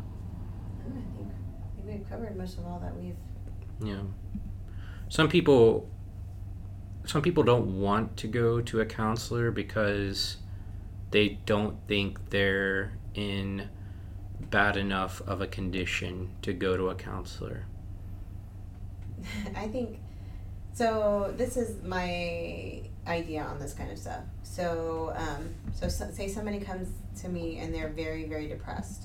I 0.81 0.91
think, 0.93 1.05
I 1.19 1.83
think 1.83 1.99
we've 1.99 2.09
covered 2.09 2.37
most 2.37 2.59
of 2.59 2.67
all 2.67 2.79
that 2.81 2.97
we've. 2.97 3.17
Yeah. 3.85 4.03
Some 5.09 5.29
people. 5.29 5.89
Some 7.05 7.21
people 7.21 7.43
don't 7.43 7.81
want 7.81 8.17
to 8.19 8.29
go 8.29 8.61
to 8.61 8.81
a 8.81 8.87
counselor 8.87 9.51
because 9.51 10.37
they 11.11 11.41
don't 11.45 11.77
think 11.89 12.31
they're 12.31 12.93
in 13.15 13.69
bad 14.41 14.77
enough 14.77 15.21
of 15.23 15.41
a 15.41 15.49
condition 15.49 16.31
to 16.43 16.53
go 16.53 16.77
to 16.77 16.91
a 16.91 16.95
counselor. 16.95 17.67
I 19.57 19.69
think 19.69 19.99
so. 20.73 21.35
This 21.37 21.57
is 21.57 21.83
my 21.83 22.83
idea 23.07 23.43
on 23.43 23.59
this 23.59 23.75
kind 23.75 23.91
of 23.91 23.99
stuff. 23.99 24.23
So, 24.43 25.13
um, 25.17 25.49
so, 25.75 25.89
so 25.89 26.11
say 26.11 26.29
somebody 26.29 26.61
comes 26.61 26.89
to 27.23 27.29
me 27.29 27.59
and 27.59 27.75
they're 27.75 27.89
very, 27.89 28.25
very 28.25 28.47
depressed. 28.49 29.05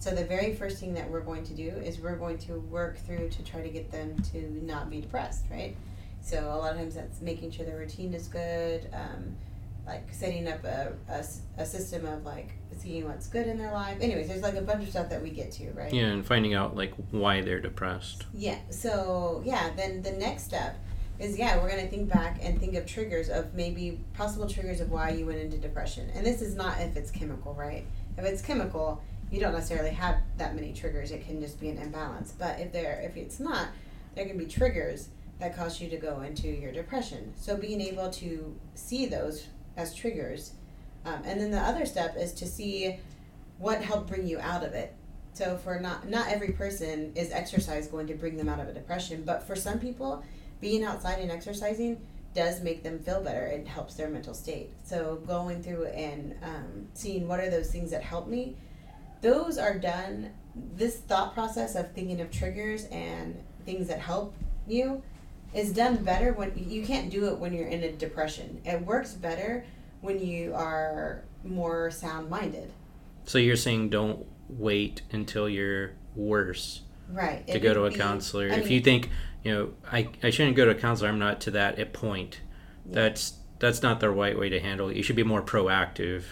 So 0.00 0.10
the 0.10 0.24
very 0.24 0.54
first 0.54 0.78
thing 0.78 0.94
that 0.94 1.10
we're 1.10 1.20
going 1.20 1.42
to 1.44 1.54
do 1.54 1.68
is 1.68 1.98
we're 1.98 2.16
going 2.16 2.38
to 2.38 2.54
work 2.54 2.98
through 2.98 3.30
to 3.30 3.42
try 3.42 3.62
to 3.62 3.68
get 3.68 3.90
them 3.90 4.16
to 4.32 4.64
not 4.64 4.90
be 4.90 5.00
depressed, 5.00 5.44
right? 5.50 5.76
So 6.20 6.52
a 6.52 6.56
lot 6.56 6.72
of 6.72 6.78
times 6.78 6.94
that's 6.94 7.20
making 7.20 7.50
sure 7.50 7.66
their 7.66 7.78
routine 7.78 8.14
is 8.14 8.28
good, 8.28 8.88
um, 8.92 9.36
like 9.88 10.12
setting 10.12 10.46
up 10.46 10.62
a, 10.64 10.92
a, 11.08 11.24
a 11.62 11.66
system 11.66 12.04
of 12.04 12.24
like 12.24 12.50
seeing 12.76 13.06
what's 13.06 13.26
good 13.26 13.46
in 13.46 13.56
their 13.56 13.72
life. 13.72 13.98
Anyways, 14.00 14.28
there's 14.28 14.42
like 14.42 14.54
a 14.54 14.62
bunch 14.62 14.84
of 14.84 14.90
stuff 14.90 15.08
that 15.08 15.22
we 15.22 15.30
get 15.30 15.50
to, 15.52 15.70
right? 15.72 15.92
Yeah, 15.92 16.04
and 16.04 16.24
finding 16.24 16.54
out 16.54 16.76
like 16.76 16.92
why 17.10 17.40
they're 17.40 17.60
depressed. 17.60 18.26
Yeah. 18.34 18.58
So 18.70 19.42
yeah, 19.44 19.70
then 19.74 20.02
the 20.02 20.12
next 20.12 20.44
step 20.44 20.78
is 21.18 21.38
yeah, 21.38 21.60
we're 21.60 21.70
gonna 21.70 21.88
think 21.88 22.12
back 22.12 22.38
and 22.42 22.60
think 22.60 22.74
of 22.74 22.86
triggers 22.86 23.30
of 23.30 23.54
maybe 23.54 23.98
possible 24.14 24.48
triggers 24.48 24.80
of 24.80 24.90
why 24.90 25.10
you 25.10 25.26
went 25.26 25.38
into 25.38 25.56
depression. 25.56 26.10
And 26.14 26.24
this 26.24 26.42
is 26.42 26.54
not 26.54 26.78
if 26.80 26.96
it's 26.96 27.10
chemical, 27.10 27.54
right? 27.54 27.84
If 28.18 28.24
it's 28.24 28.42
chemical, 28.42 29.02
you 29.30 29.40
don't 29.40 29.54
necessarily 29.54 29.90
have 29.90 30.16
that 30.36 30.54
many 30.54 30.72
triggers. 30.72 31.10
It 31.10 31.26
can 31.26 31.40
just 31.40 31.58
be 31.58 31.70
an 31.70 31.78
imbalance. 31.78 32.32
But 32.38 32.60
if 32.60 32.72
there 32.72 33.00
if 33.02 33.16
it's 33.16 33.40
not, 33.40 33.68
there 34.14 34.26
can 34.26 34.36
be 34.36 34.46
triggers 34.46 35.08
that 35.38 35.56
cause 35.56 35.80
you 35.80 35.88
to 35.88 35.96
go 35.96 36.20
into 36.20 36.48
your 36.48 36.72
depression. 36.72 37.32
So 37.36 37.56
being 37.56 37.80
able 37.80 38.10
to 38.10 38.56
see 38.74 39.06
those 39.06 39.46
as 39.78 39.94
triggers, 39.94 40.52
um, 41.06 41.22
and 41.24 41.40
then 41.40 41.50
the 41.50 41.58
other 41.58 41.86
step 41.86 42.16
is 42.18 42.34
to 42.34 42.46
see 42.46 42.98
what 43.58 43.82
helped 43.82 44.08
bring 44.08 44.26
you 44.26 44.38
out 44.40 44.62
of 44.62 44.74
it. 44.74 44.94
So 45.32 45.56
for 45.56 45.78
not 45.78 46.08
not 46.08 46.28
every 46.28 46.50
person 46.50 47.12
is 47.14 47.30
exercise 47.30 47.86
going 47.86 48.08
to 48.08 48.14
bring 48.14 48.36
them 48.36 48.48
out 48.48 48.60
of 48.60 48.68
a 48.68 48.72
depression, 48.72 49.22
but 49.24 49.46
for 49.46 49.56
some 49.56 49.78
people 49.78 50.24
being 50.60 50.84
outside 50.84 51.20
and 51.20 51.30
exercising 51.30 52.00
does 52.34 52.60
make 52.60 52.82
them 52.82 52.98
feel 52.98 53.22
better. 53.22 53.46
It 53.46 53.66
helps 53.66 53.94
their 53.94 54.08
mental 54.08 54.34
state. 54.34 54.70
So 54.84 55.22
going 55.26 55.62
through 55.62 55.86
and 55.86 56.34
um, 56.42 56.88
seeing 56.94 57.26
what 57.28 57.40
are 57.40 57.50
those 57.50 57.70
things 57.70 57.90
that 57.92 58.02
help 58.02 58.28
me, 58.28 58.56
those 59.22 59.58
are 59.58 59.78
done. 59.78 60.30
This 60.74 60.96
thought 60.96 61.34
process 61.34 61.76
of 61.76 61.92
thinking 61.92 62.20
of 62.20 62.30
triggers 62.30 62.84
and 62.86 63.36
things 63.64 63.88
that 63.88 64.00
help 64.00 64.34
you 64.66 65.02
is 65.54 65.72
done 65.72 66.04
better 66.04 66.32
when 66.32 66.52
you 66.56 66.84
can't 66.84 67.10
do 67.10 67.26
it 67.26 67.38
when 67.38 67.52
you're 67.52 67.68
in 67.68 67.82
a 67.82 67.92
depression. 67.92 68.60
It 68.64 68.84
works 68.84 69.14
better 69.14 69.64
when 70.00 70.20
you 70.20 70.54
are 70.54 71.24
more 71.44 71.90
sound 71.90 72.28
minded. 72.30 72.72
So 73.24 73.38
you're 73.38 73.56
saying 73.56 73.90
don't 73.90 74.26
wait 74.48 75.02
until 75.12 75.48
you're 75.48 75.92
worse 76.14 76.82
right 77.10 77.46
to 77.46 77.60
go 77.60 77.74
to 77.74 77.84
a 77.84 77.90
be, 77.90 77.96
counselor. 77.96 78.50
I 78.50 78.56
if 78.56 78.64
mean, 78.64 78.72
you 78.72 78.80
think 78.80 79.10
you 79.42 79.52
know, 79.52 79.72
I, 79.90 80.08
I 80.22 80.30
shouldn't 80.30 80.56
go 80.56 80.64
to 80.64 80.72
a 80.72 80.74
counselor. 80.74 81.08
I'm 81.08 81.18
not 81.18 81.40
to 81.42 81.50
that 81.52 81.78
at 81.78 81.92
point. 81.92 82.40
Yeah. 82.86 82.94
That's 82.94 83.34
that's 83.58 83.82
not 83.82 84.00
the 84.00 84.10
right 84.10 84.38
way 84.38 84.48
to 84.48 84.60
handle 84.60 84.88
it. 84.88 84.96
You 84.96 85.02
should 85.02 85.16
be 85.16 85.24
more 85.24 85.42
proactive. 85.42 86.24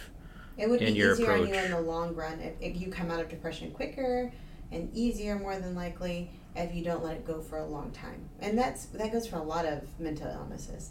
It 0.56 0.68
would 0.70 0.80
be 0.80 0.86
easier 0.86 1.12
approach. 1.12 1.48
on 1.48 1.48
you 1.48 1.54
in 1.54 1.70
the 1.70 1.80
long 1.80 2.14
run 2.14 2.40
if, 2.40 2.54
if 2.60 2.80
you 2.80 2.90
come 2.90 3.10
out 3.10 3.20
of 3.20 3.28
depression 3.28 3.70
quicker 3.72 4.32
and 4.72 4.90
easier, 4.94 5.38
more 5.38 5.58
than 5.58 5.74
likely, 5.74 6.30
if 6.56 6.74
you 6.74 6.82
don't 6.82 7.04
let 7.04 7.14
it 7.14 7.26
go 7.26 7.40
for 7.40 7.58
a 7.58 7.66
long 7.66 7.90
time. 7.90 8.28
And 8.40 8.58
that's 8.58 8.86
that 8.86 9.12
goes 9.12 9.26
for 9.26 9.36
a 9.36 9.42
lot 9.42 9.66
of 9.66 9.82
mental 10.00 10.28
illnesses. 10.28 10.90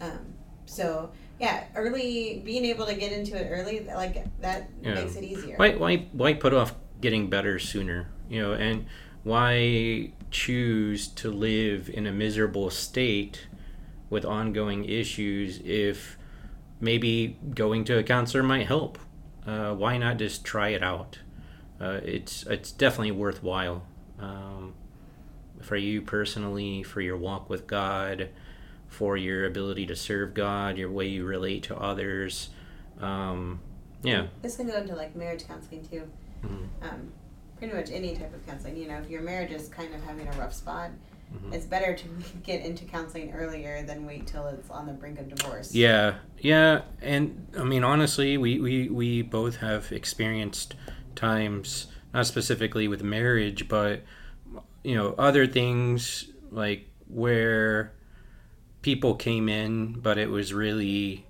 Um, 0.00 0.34
so 0.66 1.10
yeah, 1.40 1.64
early 1.74 2.42
being 2.44 2.64
able 2.64 2.86
to 2.86 2.94
get 2.94 3.12
into 3.12 3.36
it 3.36 3.48
early, 3.50 3.80
like 3.80 4.24
that 4.40 4.68
yeah. 4.82 4.94
makes 4.94 5.16
it 5.16 5.24
easier. 5.24 5.56
Why 5.56 5.74
why 5.74 5.96
why 6.12 6.34
put 6.34 6.54
off 6.54 6.74
getting 7.00 7.30
better 7.30 7.58
sooner? 7.58 8.08
You 8.28 8.42
know, 8.42 8.52
and 8.52 8.86
why 9.24 10.12
choose 10.30 11.08
to 11.08 11.30
live 11.30 11.88
in 11.88 12.06
a 12.06 12.12
miserable 12.12 12.70
state 12.70 13.46
with 14.10 14.24
ongoing 14.24 14.84
issues 14.84 15.60
if 15.64 16.18
maybe 16.80 17.38
going 17.54 17.84
to 17.84 17.98
a 17.98 18.02
counselor 18.02 18.42
might 18.42 18.66
help? 18.66 18.98
Uh, 19.46 19.74
why 19.74 19.96
not 19.96 20.18
just 20.18 20.44
try 20.44 20.68
it 20.68 20.82
out? 20.82 21.20
Uh, 21.80 22.00
it's 22.02 22.44
it's 22.46 22.72
definitely 22.72 23.12
worthwhile 23.12 23.84
um, 24.18 24.74
for 25.68 25.76
you 25.76 26.00
personally, 26.00 26.82
for 26.82 27.02
your 27.02 27.18
walk 27.18 27.50
with 27.50 27.66
God, 27.66 28.30
for 28.88 29.18
your 29.18 29.44
ability 29.44 29.84
to 29.86 29.94
serve 29.94 30.32
God, 30.32 30.78
your 30.78 30.90
way 30.90 31.06
you 31.06 31.26
relate 31.26 31.64
to 31.64 31.76
others. 31.76 32.48
Um, 32.98 33.60
yeah, 34.02 34.28
this 34.40 34.56
can 34.56 34.66
go 34.66 34.78
into 34.78 34.96
like 34.96 35.14
marriage 35.14 35.46
counseling 35.46 35.86
too. 35.86 36.08
Mm-hmm. 36.42 36.64
Um, 36.82 37.12
pretty 37.58 37.74
much 37.74 37.90
any 37.90 38.16
type 38.16 38.34
of 38.34 38.46
counseling. 38.46 38.78
You 38.78 38.88
know, 38.88 38.96
if 38.96 39.10
your 39.10 39.20
marriage 39.20 39.52
is 39.52 39.68
kind 39.68 39.94
of 39.94 40.02
having 40.04 40.26
a 40.26 40.32
rough 40.32 40.54
spot, 40.54 40.90
mm-hmm. 41.34 41.52
it's 41.52 41.66
better 41.66 41.94
to 41.94 42.08
get 42.42 42.64
into 42.64 42.86
counseling 42.86 43.32
earlier 43.32 43.82
than 43.82 44.06
wait 44.06 44.26
till 44.26 44.46
it's 44.46 44.70
on 44.70 44.86
the 44.86 44.94
brink 44.94 45.20
of 45.20 45.28
divorce. 45.28 45.74
Yeah, 45.74 46.14
yeah, 46.38 46.80
and 47.02 47.46
I 47.58 47.64
mean 47.64 47.84
honestly, 47.84 48.38
we 48.38 48.58
we 48.58 48.88
we 48.88 49.20
both 49.20 49.56
have 49.56 49.92
experienced 49.92 50.76
times, 51.14 51.88
not 52.14 52.26
specifically 52.26 52.88
with 52.88 53.02
marriage, 53.02 53.68
but 53.68 54.00
you 54.82 54.94
know, 54.94 55.14
other 55.18 55.46
things 55.46 56.30
like 56.50 56.88
where 57.08 57.92
people 58.82 59.14
came 59.14 59.48
in, 59.48 60.00
but 60.00 60.18
it 60.18 60.30
was 60.30 60.52
really 60.52 61.26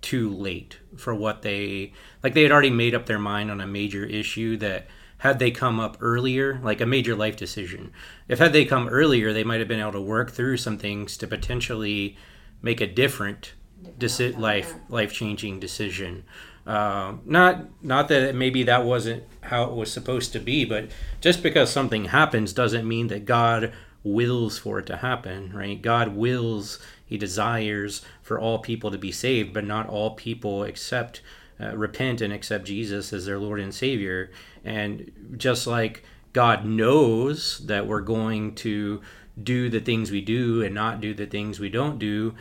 too 0.00 0.30
late 0.30 0.78
for 0.96 1.14
what 1.14 1.42
they 1.42 1.92
like 2.22 2.34
they 2.34 2.42
had 2.42 2.50
already 2.50 2.70
made 2.70 2.94
up 2.94 3.06
their 3.06 3.20
mind 3.20 3.50
on 3.50 3.60
a 3.60 3.66
major 3.66 4.04
issue 4.04 4.56
that 4.56 4.86
had 5.18 5.38
they 5.38 5.52
come 5.52 5.78
up 5.78 5.96
earlier 6.00 6.58
like 6.64 6.80
a 6.80 6.86
major 6.86 7.14
life 7.14 7.36
decision. 7.36 7.92
If 8.26 8.40
had 8.40 8.52
they 8.52 8.64
come 8.64 8.88
earlier 8.88 9.32
they 9.32 9.44
might 9.44 9.60
have 9.60 9.68
been 9.68 9.80
able 9.80 9.92
to 9.92 10.00
work 10.00 10.32
through 10.32 10.56
some 10.56 10.76
things 10.76 11.16
to 11.18 11.28
potentially 11.28 12.16
make 12.60 12.80
a 12.80 12.86
different 12.86 13.54
deci- 13.96 14.36
life 14.36 14.74
life 14.88 15.12
changing 15.12 15.60
decision 15.60 16.24
uh, 16.66 17.14
not 17.24 17.66
not 17.82 18.08
that 18.08 18.34
maybe 18.34 18.62
that 18.62 18.84
wasn't 18.84 19.22
how 19.42 19.64
it 19.64 19.74
was 19.74 19.92
supposed 19.92 20.32
to 20.32 20.38
be 20.38 20.64
but 20.64 20.88
just 21.20 21.42
because 21.42 21.70
something 21.70 22.06
happens 22.06 22.52
doesn't 22.52 22.86
mean 22.86 23.08
that 23.08 23.24
god 23.24 23.72
wills 24.04 24.58
for 24.58 24.78
it 24.78 24.86
to 24.86 24.96
happen 24.96 25.52
right 25.52 25.82
god 25.82 26.08
wills 26.08 26.78
he 27.12 27.18
desires 27.18 28.00
for 28.22 28.40
all 28.40 28.58
people 28.58 28.90
to 28.90 28.96
be 28.96 29.12
saved, 29.12 29.52
but 29.52 29.66
not 29.66 29.86
all 29.86 30.12
people 30.12 30.64
accept, 30.64 31.20
uh, 31.60 31.76
repent, 31.76 32.22
and 32.22 32.32
accept 32.32 32.64
Jesus 32.64 33.12
as 33.12 33.26
their 33.26 33.38
Lord 33.38 33.60
and 33.60 33.74
Savior. 33.74 34.30
And 34.64 35.12
just 35.36 35.66
like 35.66 36.04
God 36.32 36.64
knows 36.64 37.58
that 37.66 37.86
we're 37.86 38.00
going 38.00 38.54
to 38.54 39.02
do 39.42 39.68
the 39.68 39.78
things 39.78 40.10
we 40.10 40.22
do 40.22 40.62
and 40.62 40.74
not 40.74 41.02
do 41.02 41.12
the 41.12 41.26
things 41.26 41.60
we 41.60 41.68
don't 41.68 41.98
do, 41.98 42.34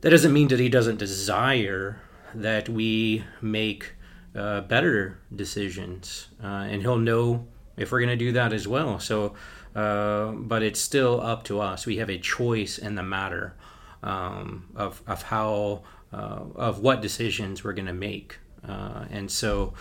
that 0.00 0.10
doesn't 0.10 0.32
mean 0.32 0.48
that 0.48 0.58
He 0.58 0.68
doesn't 0.68 0.98
desire 0.98 2.00
that 2.34 2.68
we 2.68 3.24
make 3.40 3.94
uh, 4.34 4.62
better 4.62 5.18
decisions. 5.34 6.28
Uh, 6.42 6.46
and 6.46 6.82
He'll 6.82 6.98
know 6.98 7.46
if 7.76 7.92
we're 7.92 8.00
going 8.00 8.10
to 8.10 8.16
do 8.16 8.32
that 8.32 8.52
as 8.52 8.66
well. 8.66 8.98
So, 8.98 9.34
uh, 9.74 10.32
but 10.32 10.62
it's 10.62 10.80
still 10.80 11.20
up 11.20 11.44
to 11.44 11.60
us. 11.60 11.86
We 11.86 11.96
have 11.98 12.10
a 12.10 12.18
choice 12.18 12.78
in 12.78 12.94
the 12.94 13.02
matter 13.02 13.54
um, 14.02 14.66
of, 14.74 15.02
of 15.06 15.22
how 15.22 15.82
uh, 16.12 16.44
of 16.56 16.80
what 16.80 17.00
decisions 17.00 17.64
we're 17.64 17.72
going 17.72 17.86
to 17.86 17.92
make 17.92 18.38
uh, 18.68 19.06
and 19.10 19.30
so 19.30 19.72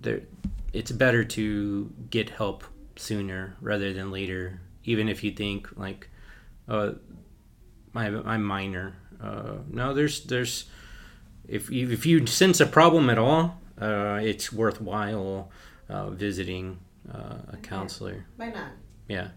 there, 0.00 0.22
it's 0.72 0.90
better 0.90 1.24
to 1.24 1.92
get 2.08 2.30
help 2.30 2.64
sooner 2.96 3.56
rather 3.60 3.92
than 3.92 4.10
later 4.10 4.60
even 4.84 5.08
if 5.08 5.22
you 5.22 5.30
think 5.30 5.68
like 5.76 6.08
uh, 6.68 6.92
my, 7.92 8.06
I'm 8.06 8.42
minor 8.42 8.96
no 9.68 9.92
there's 9.92 10.24
there's 10.24 10.64
if 11.48 11.70
you, 11.70 11.90
if 11.90 12.06
you 12.06 12.26
sense 12.26 12.60
a 12.60 12.66
problem 12.66 13.10
at 13.10 13.18
all 13.18 13.60
uh, 13.80 14.18
it's 14.22 14.52
worthwhile 14.52 15.50
uh, 15.88 16.10
visiting 16.10 16.78
a 17.12 17.56
counselor 17.62 18.24
why 18.36 18.50
not 18.50 18.72
yeah 19.08 19.28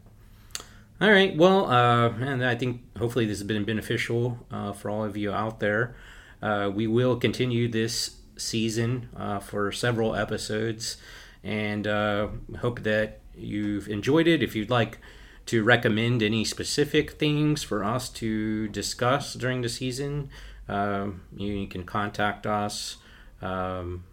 all 1.01 1.11
right. 1.11 1.35
Well, 1.35 1.69
uh, 1.69 2.13
and 2.21 2.45
I 2.45 2.55
think 2.55 2.81
hopefully 2.97 3.25
this 3.25 3.39
has 3.39 3.47
been 3.47 3.65
beneficial 3.65 4.39
uh, 4.49 4.71
for 4.71 4.89
all 4.89 5.03
of 5.03 5.17
you 5.17 5.33
out 5.33 5.59
there. 5.59 5.93
Uh, 6.41 6.71
we 6.73 6.87
will 6.87 7.17
continue 7.17 7.67
this 7.67 8.21
season 8.37 9.09
uh, 9.15 9.39
for 9.39 9.73
several 9.73 10.15
episodes, 10.15 10.95
and 11.43 11.85
uh, 11.85 12.29
hope 12.59 12.83
that 12.83 13.19
you've 13.35 13.89
enjoyed 13.89 14.25
it. 14.25 14.41
If 14.41 14.55
you'd 14.55 14.69
like 14.69 14.99
to 15.47 15.65
recommend 15.65 16.23
any 16.23 16.45
specific 16.45 17.11
things 17.11 17.61
for 17.61 17.83
us 17.83 18.07
to 18.11 18.69
discuss 18.69 19.33
during 19.33 19.63
the 19.63 19.69
season, 19.69 20.29
um, 20.67 21.21
you, 21.35 21.53
you, 21.53 21.67
can 21.67 21.83
contact 21.83 22.45
us 22.45 22.97
um, 23.41 24.03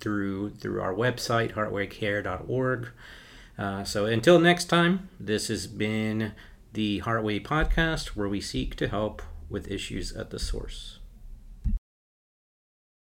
through 0.00 0.50
through 0.50 0.80
our 0.80 0.94
website 0.94 1.52
heartwaycare.org. 1.52 2.88
Uh, 3.58 3.84
so 3.84 4.06
until 4.06 4.38
next 4.38 4.64
time, 4.64 5.08
this 5.20 5.48
has 5.48 5.66
been 5.66 6.32
the 6.72 7.00
Heartway 7.02 7.44
Podcast, 7.44 8.08
where 8.08 8.28
we 8.28 8.40
seek 8.40 8.74
to 8.76 8.88
help 8.88 9.22
with 9.48 9.70
issues 9.70 10.12
at 10.12 10.30
the 10.30 10.38
source. 10.38 10.98